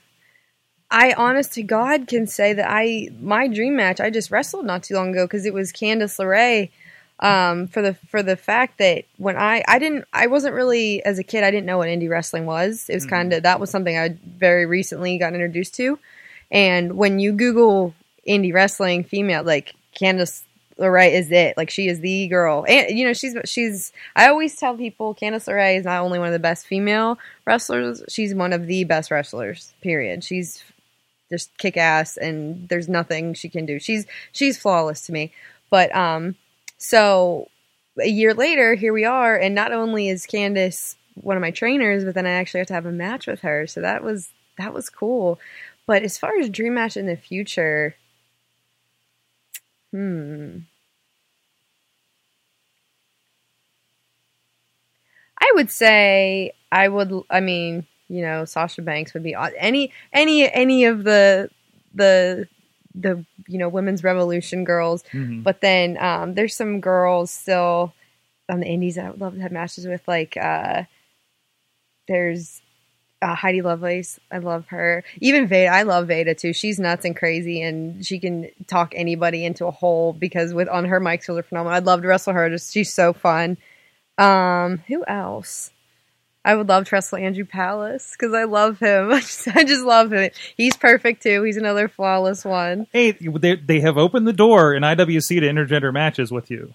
I 0.90 1.14
honest 1.14 1.54
to 1.56 1.64
God 1.64 2.08
can 2.08 2.28
say 2.28 2.54
that 2.54 2.68
I 2.70 3.10
my 3.20 3.50
dream 3.50 3.76
match 3.76 4.00
I 4.00 4.10
just 4.10 4.32
wrestled 4.32 4.66
not 4.66 4.84
too 4.84 4.96
long 4.96 5.12
ago 5.12 5.26
because 5.26 5.46
it 5.46 5.54
was 5.54 5.74
Candice 5.74 6.18
LeRae. 6.18 6.70
Um, 7.20 7.68
for 7.68 7.82
the 7.82 7.94
for 8.10 8.22
the 8.22 8.36
fact 8.36 8.78
that 8.80 9.06
when 9.18 9.38
I 9.38 9.64
I 9.68 9.80
didn't 9.80 10.06
I 10.14 10.28
wasn't 10.28 10.54
really 10.54 11.04
as 11.06 11.18
a 11.20 11.24
kid 11.24 11.44
I 11.44 11.52
didn't 11.52 11.66
know 11.66 11.78
what 11.78 11.88
indie 11.88 12.10
wrestling 12.10 12.46
was. 12.46 12.90
It 12.90 12.96
was 12.96 13.06
kind 13.06 13.32
of 13.34 13.44
that 13.44 13.60
was 13.60 13.70
something 13.70 13.98
I 13.98 14.18
very 14.38 14.66
recently 14.66 15.18
got 15.18 15.34
introduced 15.34 15.76
to, 15.76 15.98
and 16.52 16.98
when 16.98 17.20
you 17.20 17.32
Google 17.32 17.94
indie 18.28 18.54
wrestling 18.54 19.04
female 19.04 19.44
like 19.44 19.74
Candice 20.00 20.44
LeRae 20.78 21.14
is 21.14 21.32
it. 21.32 21.56
Like 21.56 21.70
she 21.70 21.88
is 21.88 22.02
the 22.02 22.28
girl. 22.28 22.66
And 22.68 22.98
you 22.98 23.06
know 23.06 23.14
she's 23.14 23.36
she's 23.46 23.94
I 24.16 24.28
always 24.28 24.56
tell 24.58 24.76
people 24.76 25.16
Candice 25.16 25.48
LeRae 25.48 25.80
is 25.80 25.86
not 25.86 26.04
only 26.04 26.20
one 26.20 26.28
of 26.28 26.34
the 26.34 26.40
best 26.40 26.68
female 26.68 27.18
wrestlers 27.46 28.04
she's 28.10 28.36
one 28.36 28.52
of 28.54 28.68
the 28.68 28.84
best 28.84 29.10
wrestlers 29.10 29.74
period. 29.82 30.24
She's 30.24 30.64
just 31.32 31.58
kick 31.58 31.78
ass 31.78 32.18
and 32.18 32.68
there's 32.70 32.90
nothing 32.90 33.34
she 33.34 33.48
can 33.48 33.66
do. 33.66 33.80
She's 33.80 34.06
she's 34.34 34.58
flawless 34.58 35.06
to 35.06 35.14
me. 35.14 35.32
But 35.70 35.96
um 35.96 36.36
so 36.88 37.50
a 38.00 38.08
year 38.08 38.34
later, 38.34 38.76
here 38.76 38.94
we 38.94 39.06
are, 39.06 39.36
and 39.36 39.56
not 39.56 39.72
only 39.72 40.08
is 40.10 40.28
Candice 40.28 40.96
one 41.16 41.36
of 41.38 41.42
my 41.42 41.50
trainers, 41.52 42.04
but 42.04 42.14
then 42.14 42.26
I 42.28 42.32
actually 42.32 42.60
have 42.60 42.68
to 42.68 42.74
have 42.74 42.86
a 42.86 42.92
match 42.92 43.26
with 43.26 43.42
her. 43.42 43.66
So 43.68 43.82
that 43.82 44.04
was 44.04 44.30
that 44.58 44.74
was 44.74 44.90
cool. 44.90 45.40
But 45.88 46.04
as 46.04 46.18
far 46.18 46.38
as 46.38 46.50
dream 46.50 46.76
match 46.76 46.96
in 46.98 47.08
the 47.08 47.16
future, 47.16 47.96
hmm. 49.92 50.60
I 55.40 55.52
would 55.56 55.72
say 55.72 56.52
I 56.72 56.88
would 56.88 57.12
I 57.30 57.40
mean, 57.40 57.86
you 58.10 58.22
know, 58.22 58.46
Sasha 58.46 58.82
Banks 58.84 59.14
would 59.14 59.24
be 59.24 59.36
any 59.58 59.92
any 60.14 60.52
any 60.52 60.86
of 60.86 61.04
the 61.04 61.50
the 61.96 62.48
the 62.98 63.26
you 63.48 63.58
know 63.58 63.68
women's 63.70 64.04
revolution 64.04 64.64
girls 64.64 65.04
Mhm. 65.12 65.44
but 65.44 65.60
then 65.62 65.98
um, 65.98 66.34
there's 66.34 66.56
some 66.56 66.80
girls 66.80 67.32
still 67.32 67.94
on 68.50 68.60
the 68.62 68.68
indies 68.68 68.96
that 68.96 69.06
I 69.06 69.10
would 69.12 69.20
love 69.20 69.36
to 69.36 69.42
have 69.42 69.52
matches 69.52 69.86
with. 69.88 70.08
Like 70.08 70.38
uh, 70.38 70.84
there's 72.08 72.62
uh, 73.22 73.34
Heidi 73.34 73.62
Lovelace. 73.62 74.20
I 74.32 74.38
love 74.38 74.68
her. 74.68 75.04
Even 75.20 75.48
Veda. 75.48 75.70
I 75.72 75.82
love 75.84 76.08
Veda 76.08 76.36
too. 76.36 76.54
She's 76.54 76.80
nuts 76.80 77.06
and 77.06 77.16
crazy, 77.16 77.62
and 77.62 78.06
she 78.06 78.20
can 78.20 78.50
talk 78.68 78.94
anybody 78.96 79.46
into 79.46 79.66
a 79.66 79.72
hole 79.72 80.14
because 80.14 80.54
with 80.54 80.68
on 80.70 80.86
her 80.86 81.00
mic 81.00 81.24
skills 81.24 81.40
are 81.40 81.44
phenomenal. 81.44 81.76
I'd 81.76 81.86
love 81.86 82.02
to 82.04 82.08
wrestle 82.08 82.34
her. 82.34 82.50
Just 82.50 82.74
she's 82.74 82.94
so 82.94 83.14
fun. 83.14 83.58
Um, 84.18 84.80
who 84.88 85.04
else? 85.06 85.72
I 86.46 86.56
would 86.56 86.70
love 86.70 86.86
to 86.88 86.96
wrestle 86.96 87.18
Andrew 87.18 87.44
Palace 87.44 88.16
because 88.18 88.34
I 88.34 88.44
love 88.44 88.80
him. 88.80 89.12
I 89.12 89.20
just, 89.20 89.48
I 89.48 89.64
just 89.64 89.84
love 89.84 90.14
him. 90.14 90.30
He's 90.56 90.78
perfect 90.78 91.24
too. 91.24 91.42
He's 91.44 91.58
another 91.58 91.88
flawless 91.90 92.46
one. 92.46 92.86
Hey, 92.94 93.12
they, 93.12 93.56
they 93.56 93.80
have 93.82 93.98
opened 93.98 94.28
the 94.28 94.34
door 94.34 94.74
in 94.76 94.84
IWC 94.84 95.28
to 95.28 95.42
intergender 95.42 95.92
matches 95.92 96.32
with 96.32 96.52
you. 96.52 96.74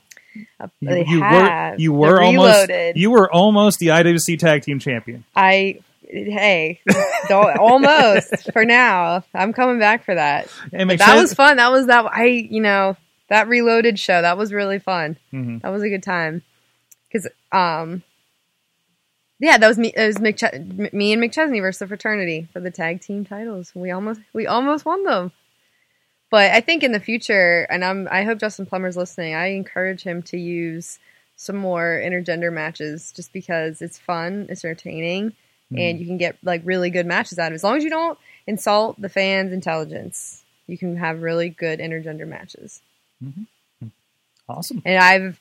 Uh, 0.61 0.67
You, 0.81 0.89
they 0.89 1.05
you 1.07 1.23
have. 1.23 1.73
were 1.75 1.79
you 1.79 1.93
were 1.93 2.07
They're 2.09 2.23
almost 2.23 2.69
reloaded. 2.69 2.97
you 2.97 3.11
were 3.11 3.33
almost 3.33 3.79
the 3.79 3.87
IWC 3.89 4.39
tag 4.39 4.63
team 4.63 4.79
champion. 4.79 5.25
I 5.37 5.81
hey, 6.05 6.81
almost 7.59 8.53
for 8.53 8.65
now. 8.65 9.25
I'm 9.35 9.53
coming 9.53 9.79
back 9.79 10.05
for 10.05 10.15
that. 10.15 10.49
That 10.73 11.17
was 11.17 11.35
fun. 11.35 11.57
That 11.57 11.71
was 11.73 11.87
that. 11.87 12.07
I 12.07 12.25
you 12.27 12.61
know 12.61 12.97
that 13.29 13.49
reloaded 13.49 13.99
show. 13.99 14.23
That 14.23 14.37
was 14.39 14.53
really 14.53 14.79
fun. 14.79 15.17
Mhm. 15.33 15.63
That 15.63 15.69
was 15.71 15.83
a 15.83 15.89
good 15.89 16.03
time. 16.03 16.43
Because 17.13 17.29
um, 17.53 18.03
yeah, 19.41 19.57
that 19.57 19.67
was 19.67 19.79
me. 19.79 19.93
It 19.97 20.07
was 20.07 20.17
McChe- 20.17 20.93
me 20.93 21.13
and 21.13 21.23
McChesney 21.23 21.61
versus 21.61 21.81
the 21.81 21.87
fraternity 21.89 22.47
for 22.53 22.61
the 22.61 22.71
tag 22.71 23.01
team 23.01 23.25
titles. 23.25 23.73
We 23.75 23.91
almost 23.91 24.21
we 24.33 24.47
almost 24.47 24.85
won 24.85 25.03
them. 25.05 25.33
But 26.31 26.53
I 26.53 26.61
think 26.61 26.85
in 26.85 26.93
the 26.93 27.01
future, 27.01 27.67
and 27.71 27.85
I'm 27.85 28.07
I 28.11 28.25
hope 28.25 28.39
Justin 28.39 28.67
Plummer's 28.67 28.97
listening. 28.97 29.35
I 29.35 29.47
encourage 29.49 30.03
him 30.03 30.23
to 30.25 30.39
use 30.39 30.99
some 31.37 31.57
more 31.57 32.01
intergender 32.05 32.53
matches 32.53 33.13
just 33.13 33.33
because 33.33 33.81
it's 33.81 33.99
fun, 33.99 34.47
it's 34.51 34.63
entertaining, 34.63 35.33
and 35.71 35.79
mm-hmm. 35.79 35.99
you 35.99 36.07
can 36.07 36.19
get 36.19 36.37
like 36.43 36.61
really 36.65 36.91
good 36.91 37.07
matches 37.07 37.39
out 37.39 37.47
of 37.47 37.53
it. 37.53 37.55
As 37.55 37.65
long 37.65 37.79
as 37.79 37.83
you 37.83 37.89
don't 37.91 38.19
insult 38.47 39.01
the 39.01 39.09
fans' 39.09 39.53
intelligence, 39.53 40.43
you 40.67 40.77
can 40.77 40.97
have 40.97 41.23
really 41.23 41.49
good 41.49 41.81
intergender 41.81 42.29
matches. 42.29 42.83
Mm-hmm. 43.25 43.43
Mm-hmm. 43.83 44.53
awesome. 44.53 44.83
And 44.85 45.03
I've, 45.03 45.41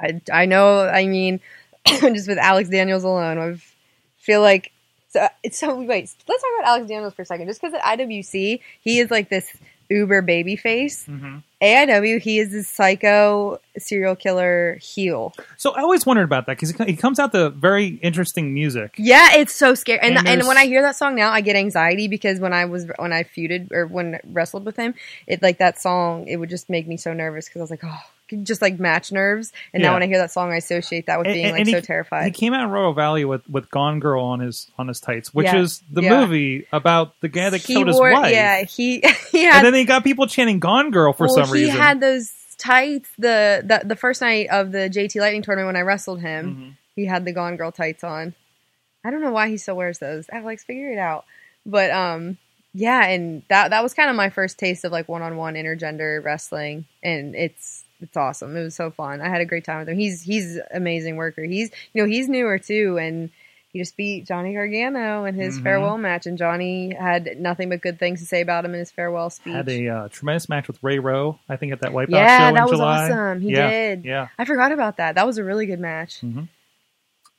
I, 0.00 0.20
I 0.32 0.46
know, 0.46 0.88
I 0.88 1.06
mean, 1.06 1.40
just 1.86 2.28
with 2.28 2.38
Alex 2.38 2.68
Daniels 2.68 3.04
alone, 3.04 3.38
I 3.38 3.56
feel 4.18 4.40
like, 4.40 4.72
so, 5.08 5.26
so, 5.50 5.74
wait, 5.80 6.10
let's 6.28 6.42
talk 6.42 6.50
about 6.58 6.68
Alex 6.68 6.88
Daniels 6.88 7.14
for 7.14 7.22
a 7.22 7.26
second. 7.26 7.46
Just 7.48 7.60
because 7.60 7.74
at 7.74 7.98
IWC, 7.98 8.60
he 8.80 8.98
is 8.98 9.10
like 9.10 9.28
this 9.28 9.48
uber 9.90 10.22
baby 10.22 10.54
face. 10.56 11.04
Mhm. 11.06 11.42
AIW, 11.60 12.18
he 12.20 12.38
is 12.38 12.52
this 12.52 12.68
psycho 12.68 13.60
serial 13.76 14.16
killer 14.16 14.78
heel. 14.80 15.34
So 15.56 15.72
I 15.72 15.80
always 15.82 16.06
wondered 16.06 16.22
about 16.22 16.46
that 16.46 16.58
because 16.58 16.70
he 16.86 16.96
comes 16.96 17.18
out 17.18 17.32
to 17.32 17.50
very 17.50 17.98
interesting 18.02 18.54
music. 18.54 18.94
Yeah, 18.96 19.34
it's 19.34 19.54
so 19.54 19.74
scary. 19.74 19.98
And 20.00 20.16
And 20.16 20.28
and, 20.28 20.46
when 20.46 20.56
I 20.56 20.66
hear 20.66 20.80
that 20.82 20.96
song 20.96 21.16
now, 21.16 21.30
I 21.32 21.40
get 21.40 21.56
anxiety 21.56 22.08
because 22.08 22.38
when 22.40 22.52
I 22.52 22.64
was 22.64 22.86
when 22.98 23.12
I 23.12 23.24
feuded 23.24 23.72
or 23.72 23.86
when 23.86 24.14
I 24.14 24.20
wrestled 24.32 24.64
with 24.64 24.76
him, 24.76 24.94
it 25.26 25.42
like 25.42 25.58
that 25.58 25.80
song, 25.82 26.26
it 26.28 26.36
would 26.36 26.48
just 26.48 26.70
make 26.70 26.86
me 26.86 26.96
so 26.96 27.12
nervous 27.12 27.46
because 27.46 27.60
I 27.60 27.64
was 27.64 27.70
like, 27.70 27.84
oh, 27.84 28.00
just 28.42 28.62
like 28.62 28.78
match 28.78 29.12
nerves. 29.12 29.52
And 29.72 29.82
Yeah. 29.82 29.88
now 29.88 29.94
when 29.94 30.02
I 30.02 30.06
hear 30.06 30.18
that 30.18 30.30
song, 30.30 30.52
I 30.52 30.56
associate 30.56 31.06
that 31.06 31.18
with 31.18 31.26
And- 31.28 31.34
being 31.34 31.46
and- 31.46 31.52
like 31.54 31.60
and 31.62 31.70
so 31.70 31.76
He 31.76 31.82
terrified. 31.82 32.24
He 32.26 32.30
came 32.30 32.52
out 32.54 32.62
in 32.64 32.70
Royal 32.70 32.92
Valley 32.92 33.24
with, 33.24 33.48
with 33.48 33.70
Gone 33.70 34.00
Girl 34.00 34.24
on 34.24 34.40
his 34.40 34.70
on 34.78 34.88
his 34.88 35.00
tights, 35.00 35.32
which 35.34 35.46
Yeah. 35.46 35.58
is 35.58 35.82
the 35.90 36.02
Yeah. 36.02 36.20
movie 36.20 36.66
about 36.72 37.14
the 37.20 37.28
guy 37.28 37.50
that 37.50 37.60
he 37.62 37.74
killed 37.74 37.88
his 37.88 37.98
wife. 37.98 38.32
yeah, 38.32 38.62
he 38.64 39.00
he 39.32 39.42
had 39.44 39.56
and 39.56 39.66
then 39.66 39.72
they 39.72 39.84
got 39.84 40.04
people 40.04 40.26
chanting 40.26 40.58
"Gone 40.60 40.90
Girl" 40.90 41.12
for 41.12 41.26
well, 41.26 41.34
some 41.44 41.50
reason. 41.52 41.70
he 41.72 41.78
had 41.78 42.00
those 42.00 42.32
tights 42.58 43.08
the, 43.18 43.62
the 43.64 43.82
the 43.86 43.96
first 43.96 44.20
night 44.20 44.48
of 44.50 44.70
the 44.72 44.88
JT 44.90 45.18
Lightning 45.20 45.42
tournament 45.42 45.66
when 45.66 45.76
I 45.76 45.80
wrestled 45.80 46.20
him. 46.20 46.56
Mhm. 46.56 46.76
He 46.96 47.06
had 47.06 47.24
the 47.24 47.32
Gone 47.32 47.56
Girl 47.56 47.72
tights 47.72 48.04
on. 48.04 48.34
I 49.04 49.10
don't 49.10 49.22
know 49.22 49.30
why 49.32 49.48
he 49.48 49.56
still 49.56 49.76
wears 49.76 49.98
those. 49.98 50.26
Alex, 50.30 50.62
figure 50.64 50.92
it 50.92 50.98
out. 50.98 51.24
But 51.64 51.90
um, 51.90 52.36
yeah, 52.74 53.04
and 53.06 53.42
that 53.48 53.70
that 53.70 53.82
was 53.82 53.94
kind 53.94 54.10
of 54.10 54.16
my 54.16 54.28
first 54.28 54.58
taste 54.58 54.84
of 54.84 54.92
like 54.92 55.08
one 55.08 55.22
on 55.22 55.36
one 55.36 55.54
intergender 55.54 56.22
wrestling, 56.22 56.84
and 57.02 57.34
it's 57.34 57.84
it's 58.02 58.16
awesome. 58.16 58.56
It 58.56 58.62
was 58.62 58.74
so 58.74 58.90
fun. 58.90 59.20
I 59.20 59.28
had 59.28 59.40
a 59.40 59.44
great 59.46 59.64
time 59.64 59.78
with 59.80 59.88
him. 59.88 59.98
He's 59.98 60.22
he's 60.22 60.58
amazing 60.72 61.16
worker. 61.16 61.42
He's 61.42 61.70
you 61.92 62.02
know 62.02 62.08
he's 62.08 62.28
newer 62.28 62.58
too, 62.58 62.98
and 62.98 63.30
he 63.72 63.78
just 63.78 63.96
beat 63.96 64.26
Johnny 64.26 64.52
Gargano 64.54 65.24
in 65.26 65.34
his 65.36 65.58
Mhm. 65.58 65.62
farewell 65.62 65.96
match, 65.98 66.26
and 66.26 66.36
Johnny 66.36 66.92
had 66.92 67.38
nothing 67.40 67.68
but 67.68 67.80
good 67.80 67.98
things 68.00 68.18
to 68.20 68.26
say 68.26 68.40
about 68.40 68.64
him 68.64 68.72
in 68.74 68.80
his 68.80 68.90
farewell 68.90 69.30
speech. 69.30 69.54
had 69.54 69.68
a 69.68 69.88
uh, 69.88 70.08
tremendous 70.08 70.48
match 70.48 70.66
with 70.66 70.82
Ray 70.82 70.98
Rowe, 70.98 71.38
I 71.48 71.54
think, 71.56 71.72
at 71.72 71.80
that 71.82 71.92
Wipeout 71.92 72.10
show 72.10 72.16
yeah, 72.16 72.48
in 72.48 72.54
that 72.56 72.64
was 72.68 72.72
July. 72.78 73.04
awesome. 73.04 73.40
He 73.40 73.50
yeah, 73.52 73.70
did. 73.70 74.04
Yeah, 74.04 74.26
I 74.38 74.44
forgot 74.44 74.72
about 74.72 74.96
that. 74.96 75.14
That 75.14 75.26
was 75.26 75.38
a 75.38 75.44
really 75.44 75.66
good 75.66 75.78
match. 75.80 76.20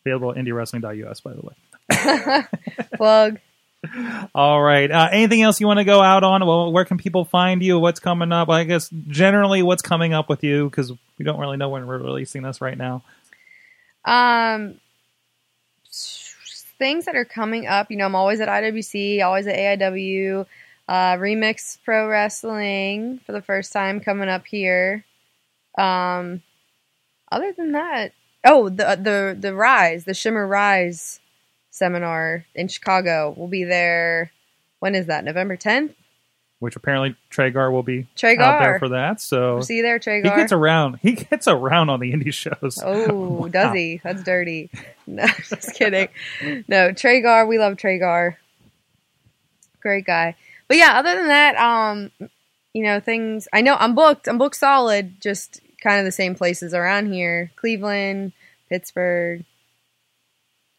available 0.06 0.32
at 0.32 0.38
IndieWrestling.us, 0.38 1.19
by 1.21 1.34
the 1.34 1.41
way. 1.41 1.54
Plug. 2.95 3.39
All 4.36 4.62
right. 4.62 4.89
Uh, 4.91 5.10
anything 5.12 5.41
else 5.41 5.60
you 5.60 5.67
want 5.67 5.80
to 5.80 5.84
go 5.84 6.02
out 6.02 6.24
on? 6.24 6.46
Well, 6.46 6.72
where 6.72 6.86
can 6.86 6.98
people 6.98 7.26
find 7.26 7.63
you? 7.63 7.80
What's 7.80 8.00
coming 8.00 8.32
up? 8.32 8.50
I 8.50 8.63
guess 8.63 8.89
generally 9.08 9.63
what's 9.63 9.82
coming 9.82 10.13
up 10.13 10.30
with 10.30 10.44
you 10.44 10.70
because 10.70 10.91
we 11.17 11.26
don't 11.26 11.39
really 11.39 11.58
know 11.58 11.70
when 11.70 11.88
we're 11.88 11.98
releasing 11.98 12.44
this 12.44 12.62
right 12.62 12.78
now. 12.78 13.04
Um, 14.06 14.80
things 16.78 17.06
that 17.06 17.15
are 17.15 17.26
coming 17.26 17.67
up. 17.67 17.89
You 17.89 17.98
know, 17.98 18.06
I'm 18.06 18.15
always 18.15 18.39
at 18.39 18.50
IWC, 18.50 19.24
always 19.24 19.48
at 19.48 19.80
AIW. 19.80 20.46
Uh, 20.88 21.15
Remix 21.15 21.78
Pro 21.84 22.08
Wrestling 22.08 23.20
for 23.26 23.32
the 23.32 23.41
first 23.41 23.72
time 23.72 24.00
coming 24.00 24.30
up 24.30 24.46
here. 24.46 25.06
Um, 25.78 26.41
other 27.32 27.54
than 27.54 27.72
that, 27.72 28.13
oh, 28.44 28.70
the 28.70 29.00
the 29.02 29.38
the 29.39 29.56
Rise, 29.56 30.06
the 30.06 30.13
Shimmer 30.13 30.46
Rise 30.46 31.20
seminar 31.71 32.45
in 32.53 32.67
Chicago. 32.67 33.34
We'll 33.36 33.47
be 33.47 33.63
there. 33.63 34.31
When 34.79 34.93
is 34.95 35.07
that? 35.07 35.23
November 35.23 35.57
10th. 35.57 35.95
Which 36.60 36.75
apparently 36.75 37.15
Tragar 37.31 37.71
will 37.71 37.81
be 37.81 38.05
Tragar. 38.15 38.43
out 38.43 38.60
there 38.62 38.77
for 38.77 38.89
that. 38.89 39.19
So 39.19 39.55
We'll 39.55 39.63
see 39.63 39.77
you 39.77 39.81
there, 39.81 39.97
Tragar. 39.97 40.29
he 40.29 40.36
gets 40.36 40.51
around. 40.51 40.99
He 41.01 41.13
gets 41.13 41.47
around 41.47 41.89
on 41.89 41.99
the 41.99 42.13
indie 42.13 42.31
shows. 42.31 42.79
Oh, 42.86 43.13
Wow. 43.41 43.47
does 43.47 43.73
he? 43.73 43.99
That's 44.03 44.21
dirty. 44.23 44.69
No, 45.07 45.25
just 45.49 45.73
kidding. 45.73 46.07
No, 46.69 46.93
Tragar, 46.93 47.45
we 47.47 47.57
love 47.57 47.75
Tragar. 47.77 48.38
Great 49.81 50.05
guy. 50.05 50.36
But 50.67 50.77
yeah, 50.77 50.97
other 50.99 51.15
than 51.15 51.27
that, 51.27 51.55
um, 51.57 52.12
you 52.73 52.84
know, 52.84 52.99
things 52.99 53.47
I 53.51 53.62
know 53.62 53.75
I'm 53.77 53.95
booked. 53.95 54.27
I'm 54.27 54.38
booked 54.38 54.55
solid, 54.55 55.19
just 55.19 55.60
kind 55.84 55.99
of 55.99 56.05
the 56.05 56.12
same 56.12 56.36
places 56.36 56.73
around 56.73 57.12
here. 57.12 57.51
Cleveland, 57.57 58.31
Pittsburgh, 58.69 59.43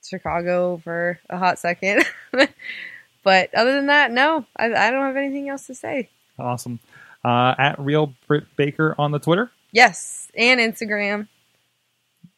Chicago 0.02 0.78
for 0.82 1.18
a 1.30 1.38
hot 1.38 1.58
second. 1.58 2.04
but 3.22 3.54
other 3.54 3.72
than 3.74 3.86
that, 3.86 4.10
no, 4.10 4.44
I, 4.56 4.66
I 4.66 4.90
don't 4.90 5.06
have 5.06 5.16
anything 5.16 5.48
else 5.48 5.66
to 5.68 5.74
say. 5.74 6.08
Awesome. 6.38 6.80
Uh, 7.24 7.54
at 7.58 7.78
Real 7.78 8.12
Britt 8.26 8.44
Baker 8.56 8.94
on 8.98 9.12
the 9.12 9.18
Twitter 9.20 9.50
Yes, 9.70 10.30
and 10.36 10.60
Instagram. 10.60 11.28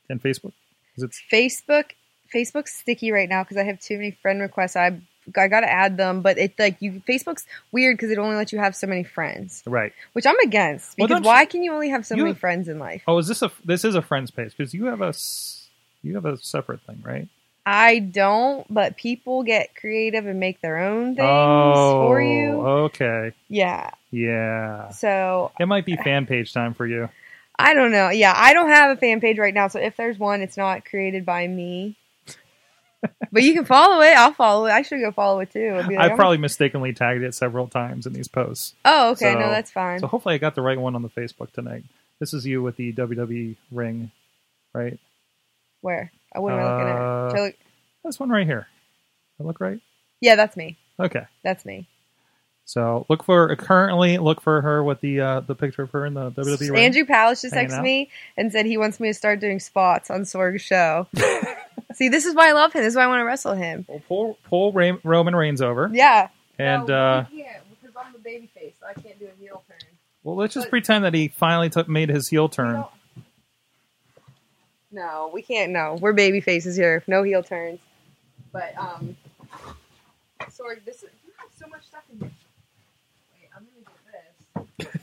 and 0.08 0.22
Facebook. 0.22 0.52
Is 0.96 1.02
it 1.02 1.10
Facebook 1.32 1.92
Facebook's 2.34 2.72
sticky 2.72 3.10
right 3.12 3.28
now 3.28 3.42
because 3.42 3.56
I 3.56 3.64
have 3.64 3.80
too 3.80 3.96
many 3.96 4.10
friend 4.10 4.40
requests. 4.40 4.76
I 4.76 5.00
I 5.36 5.48
gotta 5.48 5.70
add 5.70 5.96
them, 5.96 6.20
but 6.20 6.36
it's 6.36 6.58
like 6.58 6.76
you 6.82 7.02
Facebook's 7.08 7.46
weird 7.72 7.96
because 7.96 8.10
it 8.10 8.18
only 8.18 8.36
lets 8.36 8.52
you 8.52 8.58
have 8.58 8.76
so 8.76 8.86
many 8.86 9.04
friends, 9.04 9.62
Right. 9.66 9.92
which 10.12 10.26
I'm 10.26 10.38
against. 10.40 10.96
Because 10.96 11.08
don't 11.08 11.24
why 11.24 11.40
you- 11.42 11.46
can 11.46 11.62
you 11.62 11.72
only 11.72 11.88
have 11.88 12.04
so 12.04 12.14
many 12.14 12.34
friends 12.34 12.68
in 12.68 12.78
life? 12.78 13.02
Oh, 13.08 13.16
is 13.18 13.26
this 13.26 13.40
a 13.42 13.50
this 13.64 13.84
is 13.86 13.94
a 13.94 14.02
friends 14.02 14.30
page 14.30 14.54
because 14.56 14.74
you 14.74 14.84
have 14.86 15.00
a 15.00 15.14
you 16.02 16.14
have 16.16 16.26
a 16.26 16.36
separate 16.36 16.82
thing, 16.82 17.00
right? 17.02 17.26
I 17.66 17.98
don't, 17.98 18.66
but 18.72 18.96
people 18.96 19.42
get 19.42 19.74
creative 19.74 20.26
and 20.26 20.38
make 20.38 20.60
their 20.60 20.78
own 20.78 21.16
things 21.16 21.26
oh, 21.26 22.06
for 22.06 22.20
you. 22.20 22.60
Okay. 22.60 23.32
Yeah. 23.48 23.90
Yeah. 24.10 24.90
So 24.90 25.50
It 25.58 25.66
might 25.66 25.86
be 25.86 25.96
fan 26.04 26.26
page 26.26 26.52
time 26.52 26.74
for 26.74 26.86
you. 26.86 27.08
I 27.58 27.74
don't 27.74 27.92
know. 27.92 28.10
Yeah, 28.10 28.34
I 28.36 28.52
don't 28.52 28.68
have 28.68 28.96
a 28.96 29.00
fan 29.00 29.20
page 29.20 29.38
right 29.38 29.54
now, 29.54 29.68
so 29.68 29.78
if 29.78 29.96
there's 29.96 30.18
one, 30.18 30.42
it's 30.42 30.56
not 30.56 30.84
created 30.84 31.24
by 31.24 31.46
me. 31.46 31.96
but 33.32 33.42
you 33.42 33.54
can 33.54 33.64
follow 33.64 34.02
it. 34.02 34.16
I'll 34.16 34.32
follow 34.32 34.66
it. 34.66 34.72
I 34.72 34.82
should 34.82 35.00
go 35.00 35.12
follow 35.12 35.40
it 35.40 35.50
too. 35.52 35.74
Like, 35.76 35.96
I've 35.96 36.16
probably 36.16 36.38
mistakenly 36.38 36.92
tagged 36.92 37.22
it 37.22 37.34
several 37.34 37.68
times 37.68 38.06
in 38.06 38.12
these 38.12 38.28
posts. 38.28 38.74
Oh, 38.84 39.10
okay. 39.10 39.32
so- 39.32 39.38
no, 39.38 39.50
that's 39.50 39.70
fine. 39.70 40.00
So 40.00 40.06
hopefully 40.06 40.34
I 40.34 40.38
got 40.38 40.54
the 40.54 40.62
right 40.62 40.78
one 40.78 40.94
on 40.96 41.02
the 41.02 41.10
Facebook 41.10 41.52
tonight. 41.52 41.84
This 42.18 42.34
is 42.34 42.46
you 42.46 42.62
with 42.62 42.76
the 42.76 42.92
WWE 42.92 43.56
ring, 43.70 44.10
right? 44.72 44.98
Where? 45.80 46.12
I 46.34 46.38
wouldn't 46.40 46.60
be 46.60 46.64
looking 46.64 46.88
at. 46.88 47.30
Should 47.30 47.38
I 47.38 47.44
look- 47.46 47.56
This 48.04 48.20
one 48.20 48.30
right 48.30 48.46
here. 48.46 48.66
I 49.40 49.42
look 49.44 49.60
right? 49.60 49.80
Yeah, 50.20 50.36
that's 50.36 50.56
me. 50.56 50.76
Okay. 51.00 51.24
That's 51.42 51.64
me. 51.64 51.86
So 52.66 53.04
look 53.10 53.24
for 53.24 53.54
currently 53.56 54.16
look 54.16 54.40
for 54.40 54.62
her 54.62 54.82
with 54.82 55.00
the 55.02 55.20
uh, 55.20 55.40
the 55.40 55.54
picture 55.54 55.82
of 55.82 55.90
her 55.90 56.06
in 56.06 56.14
the 56.14 56.30
WWE 56.30 56.70
ring. 56.70 56.84
Andrew 56.84 57.04
Palace 57.04 57.42
just 57.42 57.54
Hanging 57.54 57.70
texted 57.70 57.74
out. 57.78 57.82
me 57.82 58.10
and 58.38 58.50
said 58.52 58.64
he 58.64 58.78
wants 58.78 58.98
me 59.00 59.08
to 59.08 59.14
start 59.14 59.38
doing 59.40 59.60
spots 59.60 60.10
on 60.10 60.22
Sorg's 60.24 60.62
show. 60.62 61.06
See, 61.94 62.08
this 62.08 62.24
is 62.24 62.34
why 62.34 62.48
I 62.48 62.52
love 62.52 62.72
him. 62.72 62.82
This 62.82 62.92
is 62.92 62.96
why 62.96 63.04
I 63.04 63.06
want 63.06 63.20
to 63.20 63.24
wrestle 63.24 63.52
him. 63.54 63.84
Well, 63.86 64.00
pull 64.08 64.38
pull 64.48 64.72
Ray- 64.72 64.98
Roman 65.04 65.36
Reigns 65.36 65.60
over, 65.60 65.90
Yeah. 65.92 66.28
and 66.58 66.88
No, 66.88 66.94
uh, 66.94 67.26
we 67.30 67.42
can't 67.42 67.58
because 67.82 67.94
I'm 67.96 68.12
the 68.14 68.18
baby 68.18 68.48
face, 68.54 68.72
so 68.80 68.86
I 68.86 68.94
can't 68.94 69.18
do 69.18 69.26
a 69.26 69.38
heel 69.42 69.62
turn. 69.68 69.78
well, 70.22 70.34
let's 70.36 70.54
just 70.54 70.66
but- 70.66 70.70
pretend 70.70 71.04
that 71.04 71.12
he 71.12 71.28
finally 71.28 71.68
took 71.68 71.86
made 71.88 72.08
his 72.08 72.28
heel 72.28 72.48
turn. 72.48 72.72
No. 72.74 72.88
No, 74.94 75.28
we 75.34 75.42
can't. 75.42 75.72
No, 75.72 75.98
we're 76.00 76.12
baby 76.12 76.40
faces 76.40 76.76
here. 76.76 77.02
No 77.08 77.24
heel 77.24 77.42
turns. 77.42 77.80
But 78.52 78.78
um, 78.78 79.16
Sorg, 80.42 80.84
this 80.86 80.98
is 81.02 81.10
you 81.24 81.32
have 81.38 81.50
so 81.58 81.66
much 81.68 81.84
stuff 81.84 82.04
in 82.12 82.20
here. 82.20 82.30
Wait, 83.32 83.48
I'm 83.56 83.66
gonna 83.66 84.66
get 84.78 84.92
this. 84.94 85.02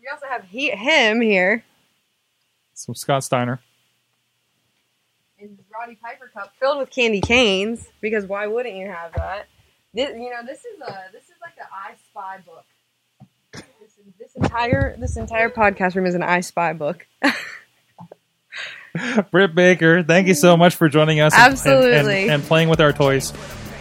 we 0.00 0.06
also 0.12 0.26
have 0.28 0.44
he, 0.44 0.70
him 0.70 1.20
here 1.20 1.64
So 2.74 2.92
Scott 2.92 3.24
Steiner. 3.24 3.58
in 5.40 5.48
his 5.48 5.66
Roddy 5.74 5.96
Piper 5.96 6.30
cup 6.32 6.52
filled 6.60 6.78
with 6.78 6.90
candy 6.90 7.20
canes 7.20 7.88
because 8.00 8.24
why 8.26 8.46
wouldn't 8.46 8.76
you 8.76 8.86
have 8.86 9.14
that? 9.14 9.48
This, 9.94 10.10
you 10.14 10.30
know, 10.30 10.46
this 10.46 10.60
is 10.60 10.80
a 10.80 11.10
this 11.12 11.24
is 11.24 11.34
like 11.42 11.54
an 11.58 11.66
I 11.72 11.94
Spy 12.08 12.38
book. 12.46 12.64
This, 13.80 13.98
this 14.18 14.34
entire 14.36 14.96
this 14.96 15.16
entire 15.16 15.50
podcast 15.50 15.96
room 15.96 16.06
is 16.06 16.14
an 16.14 16.22
I 16.22 16.40
Spy 16.40 16.72
book. 16.72 17.04
Britt 19.30 19.54
Baker, 19.54 20.02
thank 20.02 20.28
you 20.28 20.34
so 20.34 20.56
much 20.56 20.74
for 20.76 20.88
joining 20.88 21.20
us. 21.20 21.32
and- 21.34 21.42
and- 21.42 21.52
Absolutely. 21.52 22.22
and, 22.24 22.30
and 22.32 22.42
playing 22.42 22.68
with 22.68 22.80
our 22.80 22.92
toys 22.92 23.32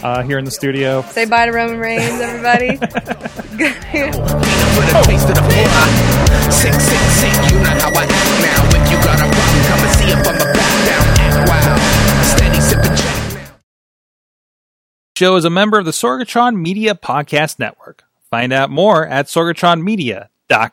uh, 0.03 0.23
here 0.23 0.37
in 0.39 0.45
the 0.45 0.51
studio. 0.51 1.01
Say 1.03 1.25
bye 1.25 1.45
to 1.45 1.51
Roman 1.51 1.79
Reigns, 1.79 2.19
everybody. 2.21 2.77
Peanut 2.77 4.15
for 4.15 4.81
the 4.87 5.03
taste 5.05 5.29
of 5.29 5.35
the 5.35 5.43
floor. 5.45 6.51
Sick, 6.51 6.73
sick, 6.73 6.99
sick, 7.11 7.51
you 7.51 7.59
know 7.59 7.65
how 7.79 7.89
I 7.93 8.03
act 8.09 8.41
now. 8.41 8.81
If 8.81 8.91
you 8.91 8.97
got 9.03 9.19
a 9.19 9.27
problem, 9.29 9.61
come 9.67 9.79
and 9.79 9.93
see 9.97 10.09
if 10.11 10.17
I'm 10.17 10.37
back 10.53 10.73
down. 10.87 11.05
Act 11.19 11.49
wild. 11.49 11.79
Steady 12.25 12.59
sipping 12.61 12.95
Jack 12.95 13.33
now. 13.35 13.55
Show 15.17 15.35
is 15.35 15.45
a 15.45 15.49
member 15.49 15.77
of 15.77 15.85
the 15.85 15.91
Sorgatron 15.91 16.55
Media 16.59 16.95
Podcast 16.95 17.59
Network. 17.59 18.03
Find 18.29 18.51
out 18.53 18.69
more 18.69 19.05
at 19.05 19.27
sorgatronmedia.com. 19.27 20.71